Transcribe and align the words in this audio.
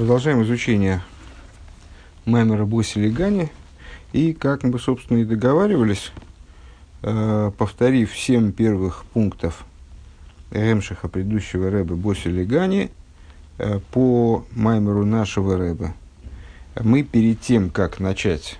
Продолжаем 0.00 0.42
изучение 0.44 1.02
Маймера 2.24 2.64
Боси 2.64 2.96
Легани. 2.96 3.50
И, 4.14 4.32
как 4.32 4.62
мы, 4.62 4.78
собственно, 4.78 5.18
и 5.18 5.26
договаривались, 5.26 6.10
э, 7.02 7.50
повторив 7.58 8.18
семь 8.18 8.50
первых 8.50 9.04
пунктов 9.12 9.66
Ремшиха 10.52 11.08
предыдущего 11.08 11.70
Рэба 11.70 11.96
Боси 11.96 12.28
Легани 12.28 12.90
э, 13.58 13.78
по 13.92 14.46
Маймеру 14.52 15.04
нашего 15.04 15.58
Рэба, 15.58 15.92
мы 16.80 17.02
перед 17.02 17.42
тем, 17.42 17.68
как 17.68 18.00
начать 18.00 18.58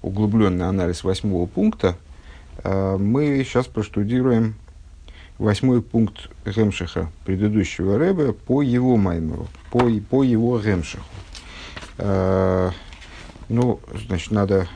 углубленный 0.00 0.66
анализ 0.66 1.04
восьмого 1.04 1.44
пункта, 1.44 1.98
э, 2.64 2.96
мы 2.96 3.44
сейчас 3.44 3.66
проштудируем 3.66 4.54
восьмой 5.38 5.82
пункт 5.82 6.28
Ремшиха 6.44 7.10
предыдущего 7.24 7.98
Рэба 7.98 8.32
по 8.32 8.62
его 8.62 8.96
Маймеру, 8.96 9.48
по, 9.70 9.88
по 10.10 10.22
его 10.22 10.60
Ремшиху. 10.60 11.04
Э, 11.98 12.70
ну, 13.48 13.80
значит, 14.06 14.32
надо, 14.32 14.68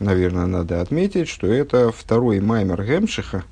наверное, 0.00 0.46
надо 0.46 0.80
отметить, 0.80 1.28
что 1.28 1.46
это 1.46 1.90
второй 1.90 2.40
Маймер 2.40 2.82
Ремшиха, 2.82 3.44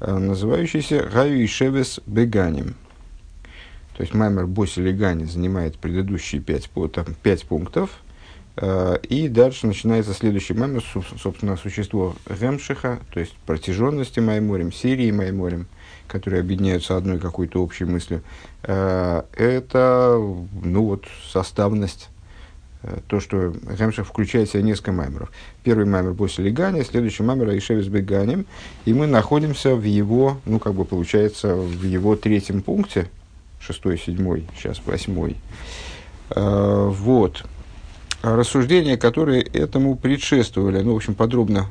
э, 0.00 0.16
называющийся 0.16 1.08
Гаю 1.12 1.42
и 1.42 1.46
Шевес 1.46 2.00
Беганим. 2.06 2.74
То 3.96 4.02
есть 4.02 4.14
Маймер 4.14 4.46
Боси 4.46 4.78
Легани 4.78 5.24
занимает 5.24 5.76
предыдущие 5.76 6.40
пять, 6.40 6.70
там, 6.92 7.06
пять 7.20 7.44
пунктов, 7.44 7.90
э, 8.56 8.98
и 9.02 9.26
дальше 9.26 9.66
начинается 9.66 10.14
следующий 10.14 10.54
маймер, 10.54 10.84
собственно, 11.20 11.56
существо 11.56 12.14
Ремшиха, 12.26 13.00
то 13.12 13.18
есть 13.18 13.34
протяженности 13.44 14.20
Майморем, 14.20 14.70
серии 14.70 15.10
Майморем– 15.10 15.66
которые 16.08 16.40
объединяются 16.40 16.96
одной 16.96 17.18
какой-то 17.18 17.62
общей 17.62 17.84
мыслью, 17.84 18.22
э, 18.62 19.22
это 19.36 20.18
ну 20.62 20.84
вот, 20.84 21.04
составность, 21.30 22.08
э, 22.82 22.98
то, 23.06 23.20
что 23.20 23.52
Гемшах 23.78 24.06
включает 24.06 24.48
в 24.48 24.52
себя 24.52 24.62
несколько 24.62 24.92
маймеров. 24.92 25.30
Первый 25.62 25.86
маймер 25.86 26.14
после 26.14 26.46
Легания, 26.46 26.82
следующий 26.82 27.22
маймер 27.22 27.50
Аишевис 27.50 27.86
Беганем, 27.88 28.46
и 28.86 28.94
мы 28.94 29.06
находимся 29.06 29.76
в 29.76 29.84
его, 29.84 30.38
ну, 30.46 30.58
как 30.58 30.74
бы 30.74 30.84
получается, 30.84 31.54
в 31.54 31.84
его 31.84 32.16
третьем 32.16 32.62
пункте, 32.62 33.08
шестой, 33.60 33.98
седьмой, 33.98 34.46
сейчас 34.56 34.80
восьмой. 34.84 35.36
Э, 36.30 36.88
вот. 36.90 37.44
Рассуждения, 38.22 38.96
которые 38.96 39.42
этому 39.42 39.94
предшествовали, 39.96 40.80
ну, 40.80 40.94
в 40.94 40.96
общем, 40.96 41.14
подробно 41.14 41.66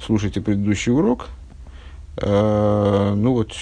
слушайте 0.00 0.40
предыдущий 0.40 0.90
урок– 0.90 1.28
ну 2.16 3.32
вот, 3.32 3.52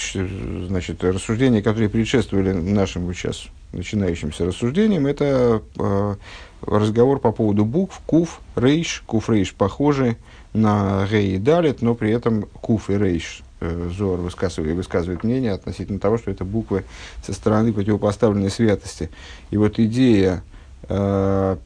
значит, 0.67 1.03
рассуждения, 1.03 1.63
которые 1.63 1.89
предшествовали 1.89 2.51
нашим 2.51 3.11
сейчас 3.13 3.47
начинающимся 3.73 4.45
рассуждениям, 4.45 5.07
это 5.07 5.61
э, 5.77 6.15
разговор 6.61 7.19
по 7.19 7.31
поводу 7.31 7.65
букв 7.65 7.99
Куф, 8.05 8.39
Рейш. 8.55 9.03
Куф, 9.05 9.29
Рейш 9.29 9.53
похожи 9.53 10.15
на 10.53 11.07
Рей 11.09 11.35
и 11.35 11.39
Далит, 11.39 11.81
но 11.81 11.95
при 11.95 12.11
этом 12.11 12.43
Куф 12.61 12.89
и 12.89 12.97
Рейш 12.97 13.41
э, 13.59 13.89
Зор 13.95 14.19
высказывает, 14.19 14.75
высказывает 14.75 15.23
мнение 15.23 15.51
относительно 15.51 15.99
того, 15.99 16.17
что 16.17 16.31
это 16.31 16.45
буквы 16.45 16.83
со 17.25 17.33
стороны 17.33 17.73
противопоставленной 17.73 18.51
святости. 18.51 19.09
И 19.49 19.57
вот 19.57 19.79
идея 19.79 20.43
э, 20.87 21.57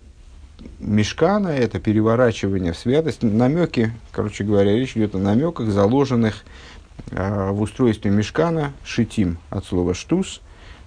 Мешкана– 0.79 1.49
это 1.49 1.79
переворачивание 1.79 2.73
в 2.73 2.77
святость, 2.77 3.21
намеки, 3.21 3.93
короче 4.11 4.43
говоря, 4.43 4.71
речь 4.71 4.95
идет 4.95 5.13
о 5.13 5.19
намеках, 5.19 5.69
заложенных 5.69 6.43
Э, 6.43 6.76
в 7.11 7.61
устройстве 7.61 8.11
мешкана 8.11 8.73
шитим 8.83 9.37
от 9.49 9.65
слова 9.65 9.93
штус, 9.93 10.41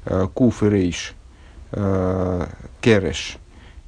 э, 0.04 0.26
куф 0.32 0.62
и 0.62 0.68
рейш, 0.68 1.14
э, 1.72 2.46
кереш, 2.80 3.38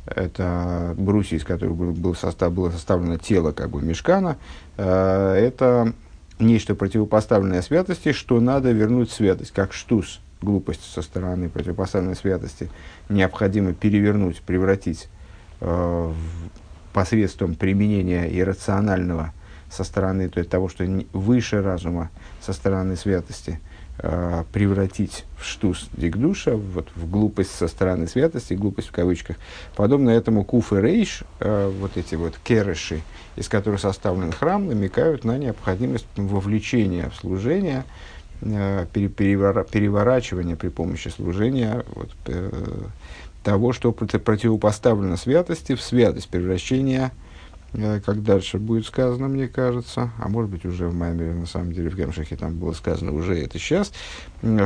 это 0.07 0.95
брусья, 0.97 1.37
из 1.37 1.45
которых 1.45 1.77
был, 1.77 1.93
был 1.93 2.15
состав, 2.15 2.53
было 2.53 2.71
составлено 2.71 3.19
тело 3.19 3.53
как 3.53 3.71
бы 3.71 3.83
мешкана, 3.83 4.37
это 4.77 5.93
нечто 6.41 6.75
противопоставленное 6.75 7.63
святости, 7.63 8.13
что 8.13 8.41
надо 8.41 8.73
вернуть 8.73 9.13
святость, 9.13 9.53
как 9.53 9.73
штус, 9.73 10.21
глупость 10.41 10.83
со 10.93 11.03
стороны 11.03 11.49
противопоставленной 11.49 12.17
святости, 12.17 12.69
необходимо 13.09 13.75
перевернуть, 13.75 14.43
превратить 14.43 15.09
посредством 16.93 17.55
применения 17.55 18.29
иррационального 18.29 19.33
со 19.73 19.85
стороны 19.85 20.29
то 20.29 20.39
есть 20.39 20.51
того, 20.51 20.69
что 20.69 20.85
выше 21.13 21.63
разума, 21.63 22.11
со 22.41 22.53
стороны 22.53 22.97
святости, 22.97 23.59
э, 23.99 24.45
превратить 24.53 25.25
в 25.39 25.45
штус 25.45 25.89
дикдуша, 25.95 26.57
вот, 26.57 26.89
в 26.95 27.11
глупость 27.11 27.55
со 27.55 27.69
стороны 27.69 28.07
святости, 28.07 28.55
глупость 28.55 28.89
в 28.89 28.93
кавычках. 28.93 29.37
Подобно 29.75 30.11
этому 30.11 30.45
куф 30.45 30.73
и 30.73 30.77
рейш, 30.77 31.25
э, 31.41 31.73
вот 31.81 31.97
эти 31.97 32.17
вот 32.17 32.35
керыши, 32.45 33.01
из 33.37 33.49
которых 33.49 33.81
составлен 33.81 34.33
храм, 34.33 34.67
намекают 34.67 35.25
на 35.25 35.39
необходимость 35.39 36.07
вовлечения 36.17 37.09
в 37.09 37.17
служение, 37.17 37.85
э, 38.43 38.87
перевора, 38.93 39.65
переворачивания 39.65 40.57
при 40.57 40.69
помощи 40.69 41.09
служения 41.09 41.85
вот, 41.95 42.11
э, 42.27 42.51
того, 43.43 43.73
что 43.73 43.93
противопоставлено 43.93 45.17
святости, 45.17 45.75
в 45.75 45.83
святость 45.83 46.29
превращения 46.29 47.11
как 47.73 48.23
дальше 48.23 48.59
будет 48.59 48.87
сказано, 48.87 49.29
мне 49.29 49.49
кажется, 49.49 50.11
а 50.19 50.29
может 50.29 50.51
быть 50.51 50.67
уже 50.67 50.89
в 50.89 50.95
Маймере, 50.95 51.33
на 51.33 51.47
самом 51.47 51.73
деле 51.73 51.89
в 51.89 51.97
Гемшахе 51.97 52.37
там 52.37 52.59
было 52.59 52.73
сказано 52.73 53.13
уже 53.13 53.39
это 53.43 53.59
сейчас, 53.59 53.93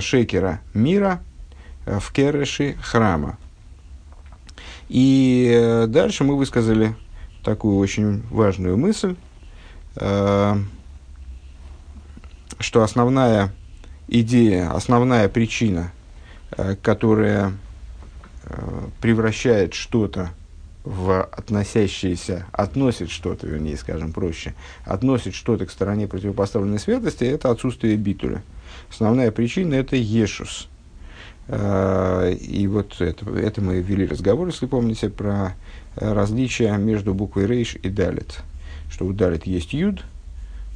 шекера 0.01 0.61
мира 0.75 1.21
э, 1.85 2.01
в 2.01 2.13
кереши 2.13 2.75
храма. 2.83 3.39
И 4.89 5.53
э, 5.55 5.87
дальше 5.87 6.25
мы 6.25 6.37
высказали 6.37 6.97
такую 7.45 7.79
очень 7.79 8.23
важную 8.29 8.77
мысль, 8.77 9.15
что 9.95 10.43
основная 12.83 13.53
идея, 14.09 14.73
основная 14.73 15.29
причина, 15.29 15.93
которая 16.83 17.53
превращает 19.01 19.75
что-то 19.75 20.31
в 20.87 21.21
относящиеся, 21.21 22.47
относит 22.53 23.11
что-то, 23.11 23.49
вернее, 23.49 23.77
скажем 23.77 24.13
проще, 24.13 24.55
относит 24.85 25.35
что-то 25.35 25.67
к 25.67 25.71
стороне 25.73 26.07
противопоставленной 26.07 26.79
святости, 26.79 27.25
это 27.25 27.51
отсутствие 27.51 27.97
битуля. 27.97 28.45
Основная 28.89 29.33
причина– 29.33 29.75
это 29.77 29.97
ешус. 29.97 30.69
А, 31.49 32.31
и 32.31 32.69
вот 32.69 33.01
это, 33.01 33.29
это 33.37 33.61
мы 33.61 33.81
вели 33.81 34.07
разговор, 34.07 34.47
если 34.47 34.67
помните, 34.67 35.11
про 35.11 35.57
различия 35.97 36.77
между 36.77 37.15
буквой 37.15 37.47
рейш 37.47 37.75
и 37.83 37.89
далит. 37.89 38.39
Что 38.89 39.07
у 39.07 39.13
далит 39.13 39.45
есть 39.45 39.73
юд 39.73 40.05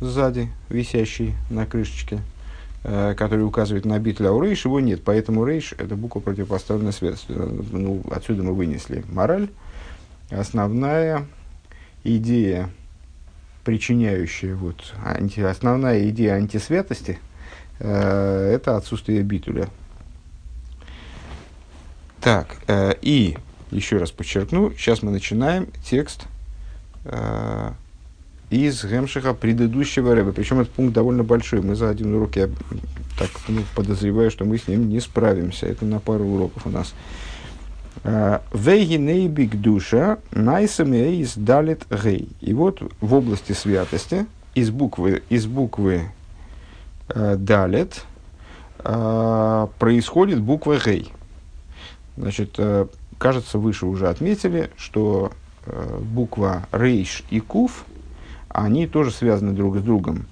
сзади, 0.01 0.49
висящий 0.71 1.35
на 1.51 1.67
крышечке, 1.67 2.19
а, 2.83 3.15
который 3.15 3.43
указывает 3.43 3.85
на 3.85 3.97
битля, 4.01 4.31
а 4.31 4.33
у 4.33 4.43
рейш 4.43 4.65
его 4.65 4.81
нет. 4.81 5.03
Поэтому 5.05 5.45
рейш– 5.45 5.73
это 5.79 5.95
буква 5.95 6.19
противопоставленной 6.19 6.93
святости. 6.93 7.31
Ну, 7.31 8.03
отсюда 8.11 8.43
мы 8.43 8.55
вынесли 8.55 9.05
мораль, 9.09 9.49
основная 10.31 11.27
идея, 12.05 12.71
причиняющая, 13.65 14.55
вот, 14.55 14.95
анти, 15.05 15.41
основная 15.41 16.09
идея 16.11 16.35
антисвятости, 16.35 17.19
э, 17.79 18.53
это 18.55 18.77
отсутствие 18.77 19.23
битуля. 19.23 19.69
Так, 22.21 22.57
э, 22.67 22.95
и 23.03 23.37
еще 23.71 23.97
раз 23.97 24.11
подчеркну, 24.11 24.73
сейчас 24.73 25.03
мы 25.03 25.11
начинаем 25.11 25.69
текст 25.85 26.27
э, 27.05 27.73
из 28.51 28.85
Гемшиха 28.85 29.33
предыдущего 29.33 30.15
рэба. 30.15 30.33
Причем 30.33 30.61
этот 30.61 30.75
пункт 30.75 30.93
довольно 30.93 31.23
большой. 31.23 31.63
Мы 31.63 31.77
за 31.77 31.89
один 31.89 32.15
урок, 32.15 32.37
я 32.37 32.49
так 33.19 33.31
ну, 33.49 33.63
подозреваю, 33.75 34.31
что 34.31 34.45
мы 34.45 34.59
с 34.59 34.67
ним 34.67 34.89
не 34.89 35.01
справимся. 35.01 35.67
Это 35.67 35.85
на 35.85 36.01
пару 36.01 36.25
уроков 36.25 36.67
у 36.67 36.71
нас. 36.71 36.95
Вейгинейбик 38.05 39.61
душа 39.61 40.19
найсами 40.33 41.17
из 41.17 41.35
далит 41.37 41.85
гей. 41.91 42.29
И 42.41 42.55
вот 42.55 42.83
в 43.01 43.15
области 43.15 43.53
святости 43.53 44.27
из 44.55 44.71
буквы, 44.71 45.23
из 45.29 45.47
буквы 45.47 46.11
э, 47.09 47.37
далит 47.37 48.05
э, 48.79 49.67
происходит 49.79 50.41
буква 50.41 50.79
гей. 50.85 51.13
Значит, 52.17 52.55
э, 52.59 52.87
кажется, 53.19 53.59
выше 53.59 53.87
уже 53.87 54.09
отметили, 54.09 54.71
что 54.77 55.33
э, 55.67 56.01
буква 56.03 56.67
рейш 56.73 57.23
и 57.31 57.41
куф, 57.41 57.85
они 58.49 58.87
тоже 58.87 59.11
связаны 59.11 59.53
друг 59.53 59.79
с 59.79 59.83
другом. 59.83 60.27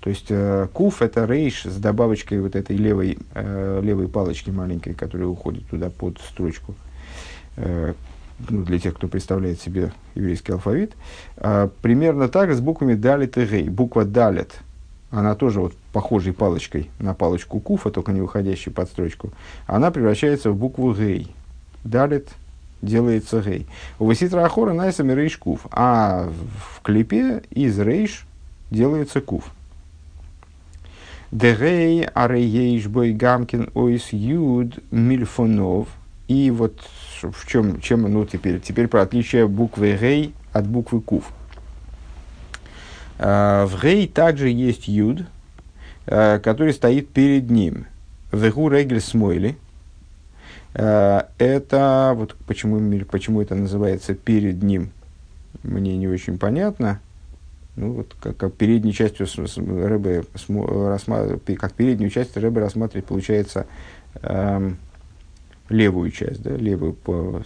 То 0.00 0.10
есть 0.10 0.26
э, 0.30 0.66
куф 0.72 1.00
это 1.00 1.24
рейш 1.24 1.64
с 1.64 1.76
добавочкой 1.76 2.40
вот 2.40 2.56
этой 2.56 2.76
левой, 2.76 3.18
левой 3.34 4.08
палочки 4.08 4.50
маленькой, 4.50 4.94
которая 4.94 5.28
уходит 5.28 5.68
туда 5.68 5.90
под 5.90 6.18
строчку. 6.18 6.74
Ну, 7.56 8.64
для 8.64 8.78
тех, 8.78 8.94
кто 8.94 9.08
представляет 9.08 9.60
себе 9.60 9.92
еврейский 10.14 10.52
алфавит, 10.52 10.92
э, 11.36 11.68
примерно 11.80 12.28
так 12.28 12.52
с 12.52 12.60
буквами 12.60 12.94
далит 12.94 13.36
и 13.38 13.44
гей. 13.44 13.68
Буква 13.68 14.04
далит, 14.04 14.52
она 15.10 15.34
тоже 15.34 15.60
вот 15.60 15.74
похожей 15.92 16.32
палочкой 16.32 16.90
на 16.98 17.14
палочку 17.14 17.60
куфа, 17.60 17.90
только 17.90 18.12
не 18.12 18.20
выходящей 18.20 18.72
под 18.72 18.88
строчку, 18.88 19.30
она 19.66 19.90
превращается 19.90 20.50
в 20.50 20.56
букву 20.56 20.94
гей. 20.94 21.34
Далит 21.84 22.28
делается 22.80 23.40
гей. 23.42 23.66
У 23.98 24.06
Васитра 24.06 24.44
Ахора 24.44 24.72
найсами 24.72 25.12
рейш 25.12 25.36
кув. 25.36 25.66
А 25.70 26.28
в 26.28 26.82
клипе 26.82 27.42
из 27.50 27.78
рейш 27.78 28.26
делается 28.70 29.20
кув. 29.20 29.44
Дерей 31.30 32.04
арейш 32.04 32.86
бой 32.88 33.12
гамкин 33.12 33.70
ойс 33.74 34.12
юд 34.12 34.78
мильфонов. 34.90 35.88
И 36.28 36.50
вот 36.50 36.80
в 37.30 37.46
чем, 37.46 37.80
чем 37.80 38.02
ну, 38.02 38.24
теперь, 38.24 38.60
теперь 38.60 38.88
про 38.88 39.02
отличие 39.02 39.46
буквы 39.46 39.96
рей 39.96 40.34
от 40.52 40.66
буквы 40.66 41.00
кув. 41.00 41.24
А, 43.18 43.66
в 43.66 43.82
рей 43.82 44.08
также 44.08 44.48
есть 44.48 44.88
юд, 44.88 45.22
а, 46.06 46.38
который 46.40 46.72
стоит 46.72 47.08
перед 47.08 47.50
ним. 47.50 47.86
Вегу 48.32 48.68
регель 48.68 49.00
смойли. 49.00 49.56
А, 50.74 51.28
это, 51.38 52.12
вот 52.16 52.34
почему, 52.46 53.04
почему 53.04 53.40
это 53.40 53.54
называется 53.54 54.14
перед 54.14 54.62
ним, 54.62 54.90
мне 55.62 55.96
не 55.96 56.08
очень 56.08 56.38
понятно. 56.38 57.00
Ну, 57.76 57.92
вот 57.92 58.14
как, 58.20 58.36
как 58.36 58.52
передней 58.54 58.92
частью 58.92 59.26
Рэбе, 59.56 60.24
как 61.56 61.72
переднюю 61.72 62.10
часть 62.10 62.36
Рэбе 62.36 62.60
рассматривать, 62.60 63.06
получается, 63.06 63.66
эм, 64.20 64.76
левую 65.72 66.10
часть, 66.10 66.42
да, 66.42 66.54
левую 66.56 66.92
по, 66.92 67.42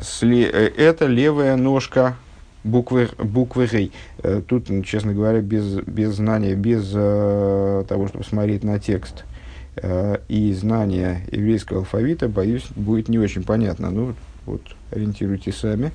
сле, 0.00 0.44
э, 0.44 0.70
это 0.76 1.06
левая 1.06 1.56
ножка 1.56 2.16
буквы, 2.64 3.08
буквы 3.18 3.66
Рей. 3.66 3.92
Э, 4.22 4.42
тут, 4.46 4.66
честно 4.84 5.14
говоря, 5.14 5.40
без, 5.40 5.76
без 5.80 6.16
знания, 6.16 6.54
без 6.54 6.90
э, 6.94 7.84
того, 7.88 8.08
чтобы 8.08 8.24
смотреть 8.24 8.64
на 8.64 8.78
текст 8.78 9.24
э, 9.76 10.18
и 10.28 10.52
знания 10.52 11.22
еврейского 11.30 11.80
алфавита, 11.80 12.28
боюсь, 12.28 12.66
будет 12.74 13.08
не 13.08 13.18
очень 13.18 13.44
понятно. 13.44 13.90
Ну, 13.90 14.14
вот, 14.46 14.62
ориентируйтесь 14.90 15.56
сами. 15.56 15.92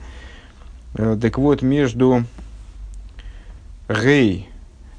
Э, 0.96 1.18
так 1.22 1.38
вот, 1.38 1.62
между 1.62 2.24
Рей, 3.88 4.48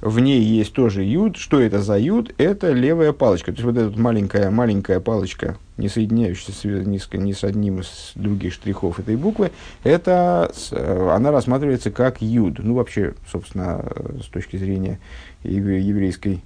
в 0.00 0.18
ней 0.18 0.40
есть 0.40 0.72
тоже 0.72 1.04
юд. 1.04 1.36
Что 1.36 1.60
это 1.60 1.80
за 1.82 1.98
юд? 1.98 2.32
Это 2.38 2.72
левая 2.72 3.12
палочка. 3.12 3.52
То 3.52 3.60
есть 3.60 3.64
вот 3.64 3.76
эта 3.76 3.98
маленькая, 3.98 4.50
маленькая 4.50 4.98
палочка, 4.98 5.58
не 5.76 5.88
соединяющаяся 5.88 6.68
ни 6.68 6.96
с, 6.96 7.12
ни 7.12 7.32
с 7.32 7.44
одним 7.44 7.80
из 7.80 8.12
других 8.14 8.54
штрихов 8.54 8.98
этой 8.98 9.16
буквы, 9.16 9.50
это, 9.84 10.50
она 10.72 11.30
рассматривается 11.30 11.90
как 11.90 12.22
юд. 12.22 12.60
Ну, 12.60 12.74
вообще, 12.74 13.14
собственно, 13.30 13.84
с 14.22 14.26
точки 14.26 14.56
зрения 14.56 14.98
еврейской 15.42 16.42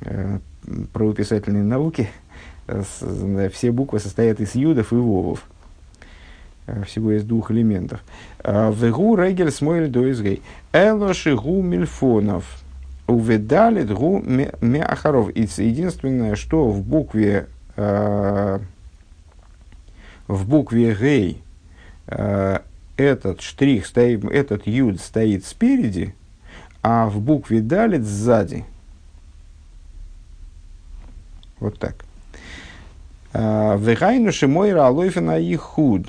э, 0.00 0.38
правописательной 0.94 1.64
науки, 1.64 2.08
э, 2.68 2.82
все 3.52 3.70
буквы 3.70 3.98
состоят 4.00 4.40
из 4.40 4.54
юдов 4.54 4.94
и 4.94 4.96
вовов. 4.96 5.44
Э, 6.66 6.84
всего 6.84 7.12
из 7.12 7.22
двух 7.22 7.50
элементов. 7.50 8.02
Вегу 8.42 9.14
регель 9.14 9.50
смойль 9.50 9.88
до 9.88 10.10
изгей. 10.10 10.40
Элоши 10.72 11.34
гу 11.36 11.60
мильфонов. 11.60 12.62
Уведалит 13.08 13.90
гу 13.90 14.22
мяхаров. 14.60 15.34
Единственное, 15.34 16.36
что 16.36 16.68
в 16.70 16.82
букве 16.82 17.48
э, 17.76 18.58
в 20.28 20.48
букве 20.48 20.94
гей 20.94 21.42
э, 22.06 22.60
этот 22.96 23.40
штрих 23.40 23.86
стоит, 23.86 24.24
этот 24.24 24.66
юд 24.66 25.00
стоит 25.00 25.44
спереди, 25.44 26.14
а 26.82 27.08
в 27.08 27.20
букве 27.20 27.60
далит 27.60 28.04
сзади. 28.04 28.64
Вот 31.58 31.78
так. 31.78 32.04
Вегайну 33.32 34.32
шимойра 34.32 34.86
алойфена 34.86 35.40
и 35.40 35.56
худ. 35.56 36.06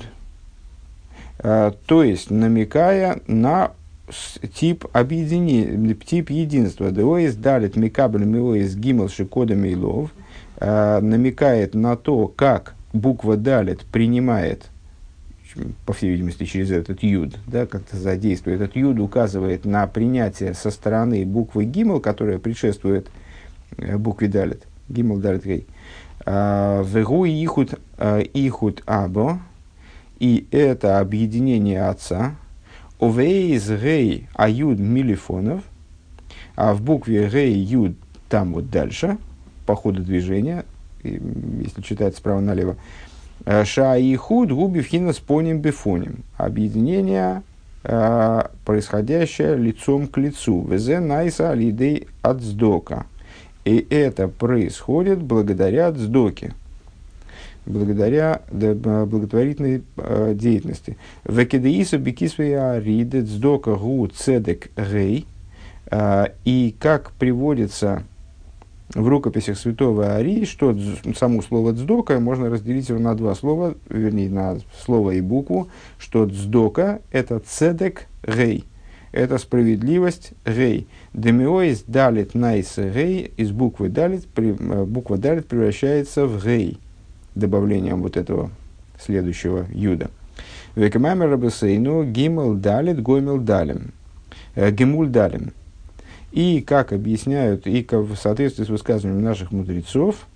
Э, 1.42 1.72
то 1.86 2.02
есть 2.02 2.30
намекая 2.30 3.20
на 3.26 3.72
тип 4.54 4.86
объединения, 4.92 5.94
тип 5.94 6.30
единства. 6.30 6.90
Деоис 6.90 7.34
далит 7.34 7.76
микабль 7.76 8.24
миоис 8.24 8.74
гимл 8.74 9.08
шикода 9.08 9.54
мейлов 9.54 10.12
э, 10.58 11.00
намекает 11.00 11.74
на 11.74 11.96
то, 11.96 12.28
как 12.28 12.74
буква 12.92 13.36
далит 13.36 13.80
принимает, 13.86 14.70
по 15.84 15.92
всей 15.92 16.10
видимости, 16.12 16.44
через 16.44 16.70
этот 16.70 17.02
юд, 17.02 17.38
да, 17.46 17.66
как-то 17.66 17.96
задействует. 17.96 18.60
Этот 18.60 18.76
юд 18.76 18.98
указывает 19.00 19.64
на 19.64 19.86
принятие 19.86 20.54
со 20.54 20.70
стороны 20.70 21.24
буквы 21.24 21.64
гимл, 21.64 22.00
которая 22.00 22.38
предшествует 22.38 23.08
э, 23.76 23.96
букве 23.96 24.28
далит. 24.28 24.62
Гимл 24.88 25.18
далит 25.18 25.44
гей. 25.44 25.66
Вегу 26.26 27.24
ихут 27.24 27.80
ихут 28.34 28.82
або, 28.84 29.40
и 30.18 30.46
это 30.50 30.98
объединение 30.98 31.84
отца, 31.84 32.34
овейз 33.00 33.68
гей 33.70 34.28
аюд 34.34 34.78
милифонов, 34.78 35.62
а 36.54 36.74
в 36.74 36.82
букве 36.82 37.28
гей 37.28 37.54
юд 37.54 37.96
там 38.28 38.52
вот 38.54 38.70
дальше, 38.70 39.18
по 39.66 39.74
ходу 39.74 40.02
движения, 40.02 40.64
если 41.02 41.82
читать 41.82 42.16
справа 42.16 42.40
налево, 42.40 42.76
э, 43.44 43.64
ша 43.64 43.96
и 43.96 44.14
худ 44.16 44.52
губи 44.52 44.80
вхина 44.80 45.12
с 45.12 45.18
поним 45.18 45.60
бифоним. 45.60 46.24
Объединение, 46.36 47.42
э, 47.84 48.42
происходящее 48.64 49.56
лицом 49.56 50.06
к 50.06 50.18
лицу. 50.18 50.66
Везе 50.66 51.00
найса 51.00 51.50
алидей 51.50 52.06
сдока. 52.22 53.06
И 53.64 53.86
это 53.90 54.28
происходит 54.28 55.20
благодаря 55.22 55.90
дздоке 55.90 56.54
благодаря 57.66 58.42
благотворительной 58.50 59.82
э, 59.96 60.34
деятельности. 60.34 60.96
Векедеиса 61.24 61.98
бекисвея 61.98 62.78
ридет 62.78 63.28
сдока 63.28 63.74
гу 63.74 64.06
цедек 64.08 64.70
гей. 64.76 65.26
Э, 65.90 66.26
и 66.44 66.74
как 66.78 67.12
приводится 67.12 68.04
в 68.94 69.06
рукописях 69.06 69.56
святого 69.56 70.14
Арии, 70.14 70.44
что 70.44 70.76
само 71.16 71.42
слово 71.42 71.72
«дздока» 71.72 72.18
можно 72.18 72.50
разделить 72.50 72.88
его 72.88 72.98
на 72.98 73.14
два 73.14 73.36
слова, 73.36 73.74
вернее, 73.88 74.28
на 74.28 74.58
слово 74.84 75.12
и 75.12 75.20
букву, 75.20 75.68
что 75.98 76.26
«дздока»— 76.26 76.98
это 77.12 77.38
«цедек 77.38 78.08
гей», 78.26 78.64
это 79.12 79.38
справедливость 79.38 80.32
гей. 80.44 80.88
Демиоис 81.14 81.84
далит 81.86 82.34
найс 82.34 82.76
гей, 82.78 83.32
из 83.36 83.52
буквы 83.52 83.90
далит, 83.90 84.26
буква 84.26 85.18
далит 85.18 85.46
превращается 85.46 86.26
в 86.26 86.44
гей 86.44 86.78
добавлением 87.34 88.02
вот 88.02 88.16
этого 88.16 88.50
следующего 88.98 89.66
юда. 89.72 90.10
Векамамер 90.74 91.30
Рабасейну 91.30 92.04
гимл 92.04 92.54
далит 92.54 93.02
гомил 93.02 93.38
далим. 93.38 93.92
Э, 94.54 94.70
гимуль 94.70 95.08
далим. 95.08 95.52
И, 96.32 96.60
как 96.60 96.92
объясняют, 96.92 97.66
и 97.66 97.86
в 97.90 98.14
соответствии 98.14 98.64
с 98.64 98.68
высказыванием 98.68 99.22
наших 99.22 99.50
мудрецов, 99.50 100.26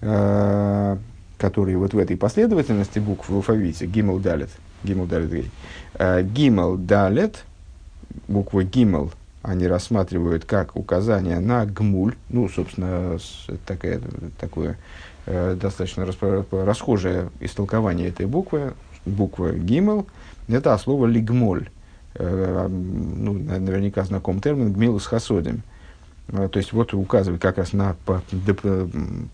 э, 0.00 0.96
которые 1.38 1.76
вот 1.78 1.94
в 1.94 1.98
этой 1.98 2.16
последовательности 2.16 2.98
букв 2.98 3.28
в 3.28 3.34
алфавите, 3.34 3.86
гимл 3.86 4.18
далит, 4.18 4.50
гимл 4.84 5.06
далит 5.06 5.46
э, 5.94 6.22
гимл 6.22 6.76
далит, 6.76 7.44
буква 8.28 8.62
гимл, 8.62 9.10
они 9.42 9.66
рассматривают 9.66 10.44
как 10.44 10.76
указание 10.76 11.38
на 11.40 11.66
гмуль, 11.66 12.14
ну, 12.28 12.48
собственно, 12.48 13.18
такая, 13.66 14.00
такое 14.40 14.76
достаточно 15.26 16.06
расхожее 16.06 17.30
истолкование 17.40 18.08
этой 18.08 18.26
буквы, 18.26 18.74
буква 19.04 19.52
гимел, 19.52 20.06
это 20.48 20.76
слово 20.78 21.06
лигмоль. 21.06 21.68
Э, 22.14 22.68
ну, 22.68 23.32
наверняка 23.32 24.04
знаком 24.04 24.40
термин 24.40 24.72
гмил 24.72 24.98
с 25.00 25.06
хасодем. 25.06 25.62
Э, 26.28 26.48
то 26.50 26.58
есть 26.58 26.72
вот 26.72 26.94
указывает 26.94 27.40
как 27.40 27.58
раз 27.58 27.72
на 27.72 27.96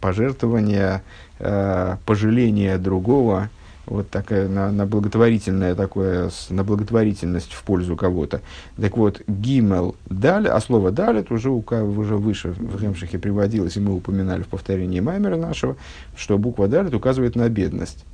пожертвование, 0.00 1.02
пожаление 1.38 2.78
другого, 2.78 3.50
вот 3.86 4.10
такая, 4.10 4.48
на, 4.48 4.70
на 4.70 4.86
благотворительное 4.86 5.74
такое, 5.74 6.30
на 6.50 6.64
благотворительность 6.64 7.52
в 7.52 7.62
пользу 7.64 7.96
кого-то. 7.96 8.40
Так 8.80 8.96
вот, 8.96 9.22
гимел 9.26 9.96
даль, 10.08 10.48
а 10.48 10.60
слово 10.60 10.92
даль, 10.92 11.18
это 11.18 11.34
уже, 11.34 11.50
уже 11.50 12.16
выше 12.16 12.52
в 12.52 12.80
Ремшихе 12.80 13.18
приводилось, 13.18 13.76
и 13.76 13.80
мы 13.80 13.94
упоминали 13.94 14.42
в 14.42 14.48
повторении 14.48 15.00
Маймера 15.00 15.36
нашего, 15.36 15.76
что 16.16 16.38
буква 16.38 16.68
даль 16.68 16.94
указывает 16.94 17.34
на 17.34 17.48
бедность. 17.48 18.04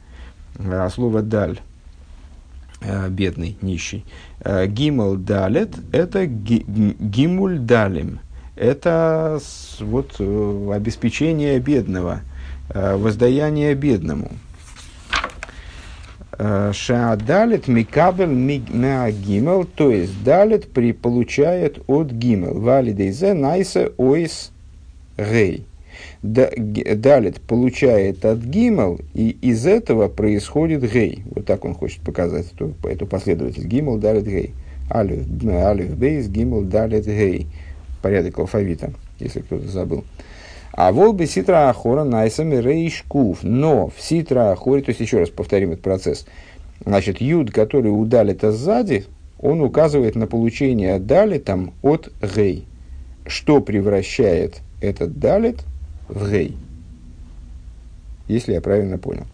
А 0.59 0.89
слово 0.89 1.23
даль, 1.23 1.61
э, 2.81 3.09
бедный, 3.11 3.59
нищий. 3.61 4.05
Э, 4.41 4.67
гимел 4.67 5.17
далет– 5.17 5.75
это 5.93 6.25
гимуль 6.27 7.59
далим. 7.59 8.21
Это 8.57 9.39
вот 9.81 10.17
э, 10.19 10.73
обеспечение 10.75 11.61
бедного, 11.61 12.21
воздаяние 12.75 13.75
бедному– 13.75 14.33
Шаадалит 16.39 17.67
микабель 17.67 18.29
меа 18.29 19.11
гимел, 19.11 19.65
то 19.65 19.91
есть 19.91 20.23
далит 20.23 20.69
при, 20.73 20.93
получает 20.93 21.81
от 21.89 22.13
гимел. 22.13 22.61
Валидейзе 22.61 23.35
найсе 23.35 23.91
ойс 23.97 24.53
гей. 25.19 25.67
Далит 26.23 27.41
получает 27.41 28.25
от 28.25 28.39
гимел, 28.39 29.01
и 29.15 29.31
из 29.43 29.67
этого 29.67 30.07
происходит 30.07 30.89
гей. 30.93 31.25
Вот 31.35 31.45
так 31.45 31.65
он 31.65 31.75
хочет 31.75 32.03
показать 32.03 32.53
эту, 32.53 32.73
эту 32.85 33.07
последовательность. 33.07 33.69
Гимел, 33.69 33.99
далит, 33.99 34.25
гей. 34.25 34.55
Алиф, 34.93 35.27
алиф, 35.45 35.97
бейс, 35.97 36.29
гимел, 36.29 36.63
далит, 36.63 37.05
гей. 37.05 37.49
Порядок 38.01 38.39
алфавита, 38.39 38.93
если 39.19 39.41
кто-то 39.41 39.67
забыл. 39.69 40.05
А 40.81 40.93
вот 40.93 41.17
бы 41.17 41.27
ситра 41.27 41.69
ахора 41.69 42.05
найсами 42.05 42.55
рейшкув. 42.55 43.43
Но 43.43 43.89
в 43.89 44.01
ситра 44.01 44.53
ахоре, 44.53 44.81
то 44.81 44.91
есть 44.91 45.01
еще 45.01 45.19
раз 45.19 45.29
повторим 45.29 45.73
этот 45.73 45.83
процесс. 45.83 46.25
Значит, 46.87 47.21
юд, 47.21 47.51
который 47.51 47.89
удалит 47.89 48.43
сзади, 48.43 49.05
он 49.41 49.61
указывает 49.61 50.15
на 50.15 50.29
получение 50.29 51.01
далитом 51.01 51.73
от 51.83 52.13
гей. 52.23 52.65
Что 53.27 53.61
превращает 53.61 54.61
этот 54.81 55.19
далит 55.19 55.65
в 56.07 56.31
гей? 56.31 56.57
Если 58.29 58.53
я 58.53 58.61
правильно 58.61 58.99
понял. 58.99 59.27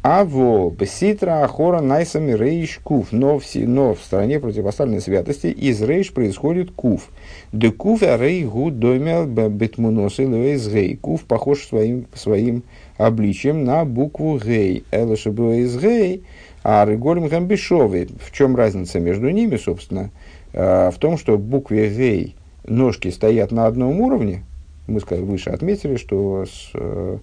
А, 0.00 0.20
Аво, 0.20 0.70
беситра, 0.70 1.42
ахора, 1.42 1.80
найсами, 1.80 2.32
рейш, 2.32 2.78
кув. 2.84 3.08
Но 3.10 3.38
в, 3.38 3.44
но 3.54 3.94
в 3.94 4.00
стороне 4.00 4.38
противопоставленной 4.38 5.00
святости 5.00 5.48
из 5.48 5.82
рейш 5.82 6.12
происходит 6.12 6.70
кув. 6.70 7.08
Де 7.52 7.72
кув, 7.72 8.02
а 8.02 8.16
рей, 8.16 8.44
гуд, 8.44 8.78
домел, 8.78 9.26
бетмунос, 9.26 10.20
или 10.20 10.56
гей. 10.56 10.96
Кув 10.96 11.24
похож 11.24 11.66
своим, 11.66 12.06
своим 12.14 12.62
обличием 12.96 13.64
на 13.64 13.84
букву 13.84 14.38
гей. 14.38 14.84
Элэша 14.92 15.30
из 15.30 15.76
гей, 15.78 16.22
а 16.62 16.84
реголем 16.84 17.26
гамбишовый. 17.26 18.08
В 18.20 18.30
чем 18.30 18.54
разница 18.54 19.00
между 19.00 19.30
ними, 19.30 19.56
собственно? 19.56 20.10
А, 20.54 20.92
в 20.92 20.98
том, 20.98 21.18
что 21.18 21.36
в 21.36 21.40
букве 21.40 21.90
гей 21.90 22.36
ножки 22.64 23.10
стоят 23.10 23.50
на 23.50 23.66
одном 23.66 24.00
уровне. 24.00 24.44
Мы 24.86 25.00
выше 25.00 25.50
отметили, 25.50 25.96
что 25.96 26.46
с, 26.46 26.70
э, 26.72 27.18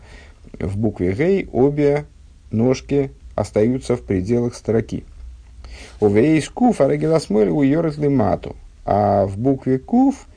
в 0.60 0.78
букве 0.78 1.14
гей 1.14 1.48
обе 1.52 2.06
ножки 2.52 3.12
остаются 3.36 3.96
в 3.96 4.02
пределах 4.02 4.56
строки. 4.56 5.04
У 6.00 6.08
вейс 6.08 6.50
куф 6.50 6.82
арегеласмоль 6.82 7.50
у 7.50 8.10
мату. 8.10 8.56
А 8.86 9.26
в 9.26 9.38
букве 9.38 9.80
куф 9.80 10.28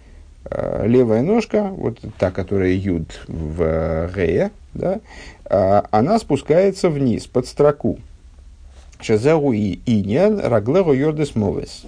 э, 0.44 0.86
левая 0.86 1.22
ножка, 1.22 1.64
вот 1.64 1.98
та, 2.18 2.30
которая 2.30 2.72
юд 2.72 3.20
в 3.28 4.10
гея, 4.14 4.50
да, 4.74 5.00
э, 5.44 5.82
она 5.90 6.18
спускается 6.18 6.88
вниз, 6.90 7.26
под 7.26 7.46
строку. 7.46 7.98
Шезеру 9.00 9.52
и 9.52 9.78
иньян 9.86 10.40
раглеру 10.40 10.92
йордес 10.92 11.34
мовес. 11.34 11.84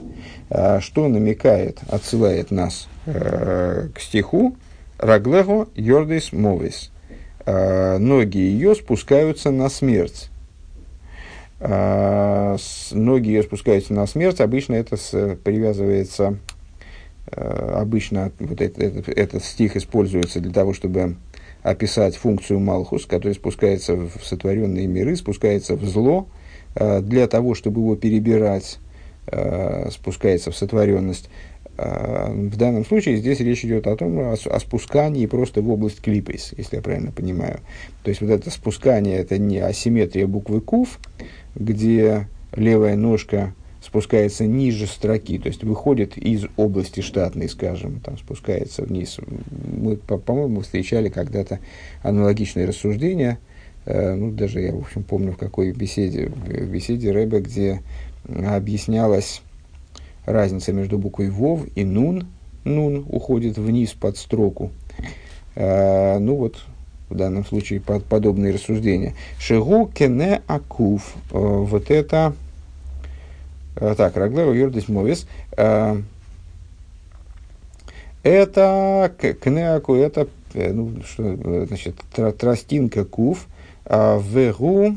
Э, 0.50 0.80
что 0.80 1.08
намекает, 1.08 1.78
отсылает 1.88 2.50
нас 2.50 2.88
к 3.06 3.98
стиху 3.98 4.54
раглеру 5.00 5.68
йордес 5.74 6.32
мовес 6.32 6.89
э, 6.89 6.89
ноги 7.46 8.38
ее 8.38 8.74
спускаются 8.74 9.50
на 9.50 9.68
смерть. 9.68 10.30
С, 11.60 12.88
ноги 12.92 13.28
ее 13.28 13.42
спускаются 13.42 13.92
на 13.92 14.06
смерть. 14.06 14.40
Обычно 14.40 14.74
это 14.74 14.96
привязывается, 15.44 16.38
э, 17.26 17.72
обычно 17.76 18.32
вот 18.38 18.60
это, 18.60 18.82
этот, 18.82 19.08
этот 19.10 19.44
стих 19.44 19.76
используется 19.76 20.40
для 20.40 20.52
того, 20.52 20.72
чтобы 20.72 21.16
описать 21.62 22.16
функцию 22.16 22.60
Малхус, 22.60 23.04
который 23.04 23.34
спускается 23.34 23.94
в 23.94 24.24
сотворенные 24.24 24.86
миры, 24.86 25.16
спускается 25.16 25.76
в 25.76 25.84
зло, 25.84 26.28
для 26.74 27.26
того, 27.26 27.54
чтобы 27.54 27.80
его 27.80 27.96
перебирать, 27.96 28.78
спускается 29.90 30.50
в 30.50 30.56
сотворенность. 30.56 31.28
А, 31.82 32.30
в 32.30 32.56
данном 32.58 32.84
случае 32.84 33.16
здесь 33.16 33.40
речь 33.40 33.64
идет 33.64 33.86
о 33.86 33.96
том, 33.96 34.18
о, 34.18 34.32
о 34.32 34.60
спускании 34.60 35.24
просто 35.24 35.62
в 35.62 35.70
область 35.70 36.02
клипейс, 36.02 36.52
если 36.56 36.76
я 36.76 36.82
правильно 36.82 37.10
понимаю. 37.10 37.60
То 38.02 38.10
есть 38.10 38.20
вот 38.20 38.28
это 38.28 38.50
спускание, 38.50 39.16
это 39.16 39.38
не 39.38 39.58
асимметрия 39.58 40.26
буквы 40.26 40.60
кув, 40.60 40.98
где 41.54 42.28
левая 42.54 42.96
ножка 42.96 43.54
спускается 43.82 44.44
ниже 44.44 44.86
строки, 44.86 45.38
то 45.38 45.48
есть 45.48 45.64
выходит 45.64 46.18
из 46.18 46.44
области 46.58 47.00
штатной, 47.00 47.48
скажем, 47.48 48.00
там 48.00 48.18
спускается 48.18 48.82
вниз. 48.82 49.16
Мы, 49.50 49.96
по- 49.96 50.18
по-моему, 50.18 50.60
встречали 50.60 51.08
когда-то 51.08 51.60
аналогичные 52.02 52.66
рассуждения, 52.66 53.38
э, 53.86 54.14
ну, 54.14 54.32
даже 54.32 54.60
я, 54.60 54.74
в 54.74 54.80
общем, 54.80 55.02
помню 55.02 55.32
в 55.32 55.38
какой 55.38 55.72
беседе, 55.72 56.26
в 56.26 56.70
беседе 56.70 57.10
Рэбе, 57.10 57.40
где 57.40 57.80
объяснялось 58.28 59.40
разница 60.26 60.72
между 60.72 60.98
буквой 60.98 61.30
Вов 61.30 61.62
и 61.74 61.84
Нун. 61.84 62.26
Нун 62.64 63.04
уходит 63.08 63.58
вниз 63.58 63.92
под 63.92 64.16
строку. 64.16 64.70
А, 65.56 66.18
ну 66.18 66.36
вот, 66.36 66.56
в 67.08 67.16
данном 67.16 67.44
случае 67.44 67.80
под, 67.80 68.04
подобные 68.04 68.54
рассуждения. 68.54 69.14
Шигу 69.38 69.90
кене 69.92 70.42
акув. 70.46 71.14
А, 71.32 71.38
вот 71.38 71.90
это... 71.90 72.34
А, 73.76 73.94
так, 73.94 74.16
Раглеру 74.16 74.52
Йордис 74.52 74.88
Мовис. 74.88 75.26
А, 75.56 76.00
это 78.22 79.12
кнеаку, 79.18 79.94
это 79.94 80.28
э, 80.52 80.72
ну, 80.72 81.02
что, 81.04 81.66
значит, 81.66 81.96
тростинка 82.38 83.04
кув. 83.04 83.46
А, 83.86 84.20
вегу 84.20 84.96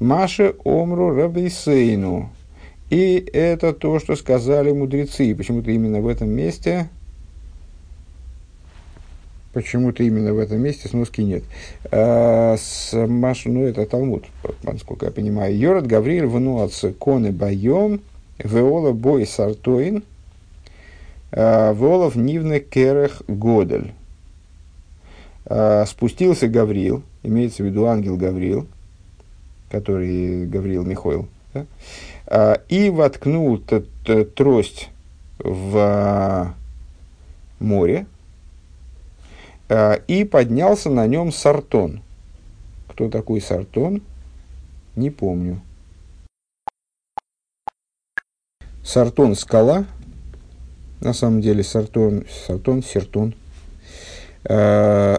Маше 0.00 0.54
омру 0.64 1.14
рабейсейну. 1.14 2.30
И 2.92 3.26
это 3.32 3.72
то, 3.72 3.98
что 3.98 4.16
сказали 4.16 4.70
мудрецы. 4.70 5.34
Почему-то 5.34 5.70
именно 5.70 6.02
в 6.02 6.06
этом 6.06 6.28
месте 6.28 6.90
Почему-то 9.54 10.02
именно 10.02 10.34
в 10.34 10.38
этом 10.38 10.60
месте 10.60 10.88
сноски 10.88 11.22
нет. 11.22 11.42
А, 11.90 12.56
с 12.58 12.94
Маш, 12.94 13.44
ну, 13.46 13.64
это 13.64 13.84
Талмуд, 13.86 14.24
насколько 14.62 15.06
я 15.06 15.12
понимаю. 15.12 15.56
Йорат 15.56 15.86
Гавриэль 15.86 16.26
внуац 16.26 16.84
коны 16.98 17.32
байом, 17.32 18.00
веола 18.38 18.92
бой 18.92 19.26
сартоин, 19.26 20.04
а, 21.32 21.72
веолов 21.72 22.14
нивны 22.16 22.60
керех 22.60 23.22
годель. 23.26 23.92
А, 25.46 25.84
спустился 25.86 26.46
Гавриил, 26.46 27.02
имеется 27.22 27.62
в 27.62 27.66
виду 27.66 27.86
ангел 27.86 28.16
Гавриил, 28.16 28.66
который 29.70 30.46
Гавриил 30.46 30.84
Михоил, 30.84 31.28
да? 31.52 31.66
А, 32.34 32.62
и 32.70 32.88
воткнул 32.88 33.58
трость 33.58 34.88
в 35.38 35.76
а, 35.76 36.54
море 37.60 38.06
а, 39.68 39.96
и 40.08 40.24
поднялся 40.24 40.88
на 40.88 41.06
нем 41.06 41.30
сартон. 41.30 42.00
Кто 42.88 43.10
такой 43.10 43.42
сартон? 43.42 44.00
Не 44.96 45.10
помню. 45.10 45.60
Сартон– 48.82 49.34
скала. 49.36 49.84
На 51.02 51.12
самом 51.12 51.42
деле 51.42 51.62
сартон, 51.62 52.24
сартон, 52.46 52.82
сертон. 52.82 53.34
В 54.44 55.18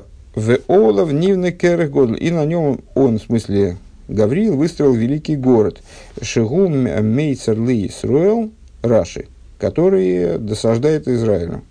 Олов 0.67 1.13
Нивны 1.13 1.51
Керех 1.51 1.91
И 2.19 2.31
на 2.31 2.45
нем 2.45 2.79
он, 2.95 3.19
в 3.19 3.21
смысле, 3.21 3.77
Гавриил 4.07 4.57
выстроил 4.57 4.93
великий 4.93 5.35
город 5.35 5.81
Шигу 6.21 6.67
Мейцер 6.67 7.59
Ли 7.59 7.87
Исруэл 7.87 8.51
Раши, 8.81 9.27
который 9.59 10.37
досаждает 10.37 11.07
Израилю, 11.07 11.63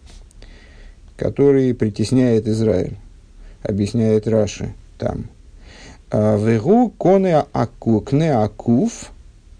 который 1.16 1.74
притесняет 1.74 2.48
Израиль, 2.48 2.96
объясняет 3.62 4.26
Раши 4.26 4.72
там. 4.98 5.28
«А 6.10 6.36
Вегу 6.36 6.90
коне 6.90 7.44
аку, 7.52 8.00
кне 8.00 8.34
акуф, 8.34 9.10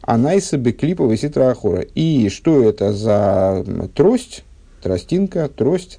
анайса 0.02 0.58
беклипа 0.58 1.04
висит 1.04 1.36
ахора. 1.38 1.80
И 1.80 2.28
что 2.28 2.62
это 2.62 2.92
за 2.92 3.64
трость, 3.94 4.44
тростинка, 4.82 5.48
трость, 5.48 5.98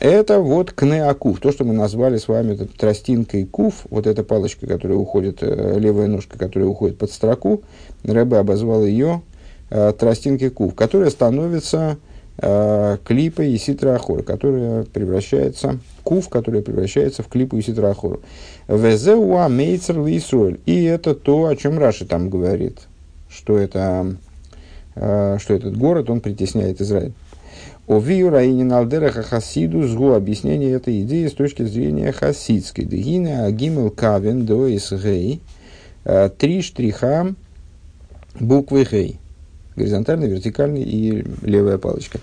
это 0.00 0.40
вот 0.40 0.72
кнеакуф, 0.72 1.40
то, 1.40 1.52
что 1.52 1.64
мы 1.64 1.74
назвали 1.74 2.18
с 2.18 2.28
вами 2.28 2.54
тростинкой 2.54 3.44
куф, 3.44 3.86
вот 3.90 4.06
эта 4.06 4.22
палочка, 4.22 4.66
которая 4.66 4.96
уходит, 4.96 5.38
э, 5.40 5.78
левая 5.78 6.06
ножка, 6.06 6.38
которая 6.38 6.68
уходит 6.68 6.98
под 6.98 7.10
строку, 7.10 7.62
Рэбе 8.04 8.38
обозвал 8.38 8.84
ее 8.84 9.22
э, 9.70 9.92
тростинкой 9.98 10.50
куф, 10.50 10.74
которая 10.74 11.10
становится 11.10 11.98
э, 12.38 12.98
клипой 13.04 13.52
и 13.52 13.58
ситраахора, 13.58 14.22
которая 14.22 14.84
превращается, 14.84 15.78
куф, 16.04 16.28
которая 16.28 16.62
превращается 16.62 17.22
в 17.22 17.28
клипу 17.28 17.56
и 17.56 17.62
ситраахору. 17.62 18.20
Везеуа 18.68 19.48
мейцер 19.48 20.04
лисуэль. 20.04 20.60
И 20.66 20.84
это 20.84 21.14
то, 21.14 21.46
о 21.46 21.56
чем 21.56 21.78
Раши 21.78 22.06
там 22.06 22.30
говорит, 22.30 22.78
что 23.28 23.58
это, 23.58 24.14
э, 24.94 25.38
что 25.40 25.54
этот 25.54 25.76
город, 25.76 26.08
он 26.10 26.20
притесняет 26.20 26.80
Израиль. 26.80 27.12
О 27.86 28.00
Раинин 28.00 28.70
Алдераха 28.72 29.22
Хасиду 29.22 29.86
сгу 29.88 30.12
объяснение 30.12 30.72
этой 30.72 31.00
идеи 31.02 31.26
с 31.26 31.32
точки 31.32 31.62
зрения 31.62 32.12
хасидской. 32.12 32.84
Дегина 32.84 33.46
Агимел 33.46 33.90
Кавен 33.90 34.44
до 34.44 34.68
Гей. 34.68 35.40
Э, 36.04 36.28
три 36.28 36.60
штриха 36.60 37.34
буквы 38.38 38.84
Гей. 38.84 39.18
Горизонтальный, 39.74 40.28
вертикальный 40.28 40.82
и 40.82 41.24
левая 41.42 41.78
палочка. 41.78 42.18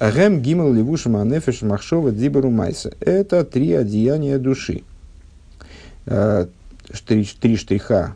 Гем 0.00 0.40
гимл 0.40 0.72
левушим 0.72 1.16
анефеш 1.16 1.62
махшова 1.62 2.12
дибару 2.12 2.50
майса. 2.50 2.92
Это 3.00 3.44
три 3.44 3.72
одеяния 3.72 4.38
души. 4.38 4.82
Три, 6.04 7.24
три 7.40 7.56
штриха 7.56 8.14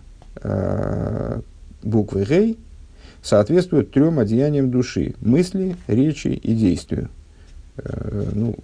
буквы 1.82 2.24
Гей 2.24 2.58
соответствуют 3.22 3.92
трем 3.92 4.18
одеяниям 4.18 4.70
души– 4.70 5.14
мысли, 5.20 5.76
речи 5.86 6.28
и 6.28 6.54
действию. 6.54 7.08
Ну, 8.32 8.54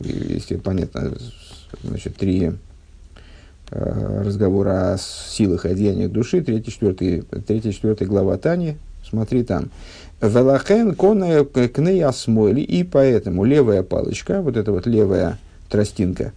если 0.00 0.56
понятно, 0.56 1.12
значит, 1.82 2.16
три 2.16 2.52
разговора 3.70 4.92
о 4.92 4.98
силах 4.98 5.64
и 5.64 5.70
одеяниях 5.70 6.12
души, 6.12 6.42
третья, 6.42 6.70
четвертая, 6.70 7.22
третья, 7.46 7.72
четвертая 7.72 8.06
глава 8.06 8.36
Тани, 8.36 8.76
смотри 9.08 9.44
там. 9.44 9.70
Велахен 10.20 10.94
кона 10.94 11.44
кней 11.44 12.04
осмойли, 12.04 12.60
и 12.60 12.84
поэтому 12.84 13.44
левая 13.44 13.82
палочка, 13.82 14.40
вот 14.40 14.56
эта 14.56 14.70
вот 14.70 14.86
левая 14.86 15.38
тростинка, 15.68 16.32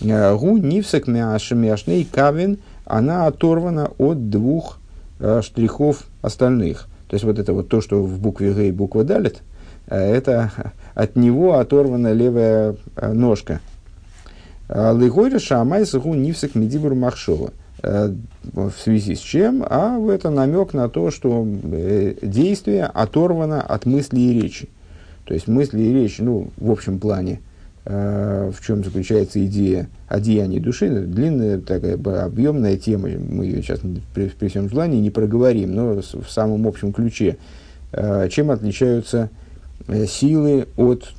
э, 0.00 0.36
гу 0.36 0.56
нивсек 0.56 1.06
мяшней 1.06 2.08
кавин, 2.10 2.58
она 2.86 3.26
оторвана 3.26 3.90
от 3.98 4.30
двух 4.30 4.78
э, 5.18 5.42
штрихов 5.42 6.04
остальных. 6.22 6.88
То 7.08 7.14
есть 7.14 7.24
вот 7.24 7.38
это 7.38 7.52
вот 7.52 7.68
то, 7.68 7.80
что 7.80 8.02
в 8.02 8.18
букве 8.18 8.52
Г 8.52 8.68
и 8.68 8.72
буква 8.72 9.04
Далит, 9.04 9.42
э, 9.88 9.96
это 9.96 10.52
от 10.94 11.16
него 11.16 11.58
оторвана 11.58 12.12
левая 12.12 12.76
ножка. 13.00 13.60
Лыгойра 14.68 15.38
шамай 15.38 15.86
саху 15.86 16.14
нивсек 16.14 16.56
медибур 16.56 16.94
махшова. 16.94 17.52
Э, 17.82 18.12
в 18.52 18.72
связи 18.72 19.14
с 19.14 19.20
чем, 19.20 19.64
а 19.68 19.98
это 20.10 20.30
намек 20.30 20.72
на 20.72 20.88
то, 20.88 21.10
что 21.10 21.46
э, 21.46 22.14
действие 22.22 22.86
оторвано 22.86 23.60
от 23.60 23.86
мысли 23.86 24.18
и 24.18 24.40
речи. 24.40 24.68
То 25.24 25.34
есть 25.34 25.46
мысли 25.46 25.80
и 25.80 25.92
речь, 25.92 26.18
ну, 26.18 26.48
в 26.56 26.70
общем 26.70 26.98
плане, 26.98 27.34
э, 27.34 27.45
в 27.88 28.56
чем 28.66 28.82
заключается 28.82 29.44
идея 29.46 29.88
одеяния 30.08 30.60
души, 30.60 30.88
длинная 30.88 31.58
такая 31.58 31.94
объемная 32.24 32.76
тема, 32.76 33.08
мы 33.08 33.44
ее 33.44 33.62
сейчас 33.62 33.78
при, 34.12 34.28
при 34.28 34.48
всем 34.48 34.68
желании 34.68 35.00
не 35.00 35.10
проговорим, 35.10 35.72
но 35.72 35.94
в 35.94 36.28
самом 36.28 36.66
общем 36.66 36.92
ключе. 36.92 37.36
Чем 37.92 38.50
отличаются 38.50 39.30
силы 40.08 40.66
от 40.76 41.12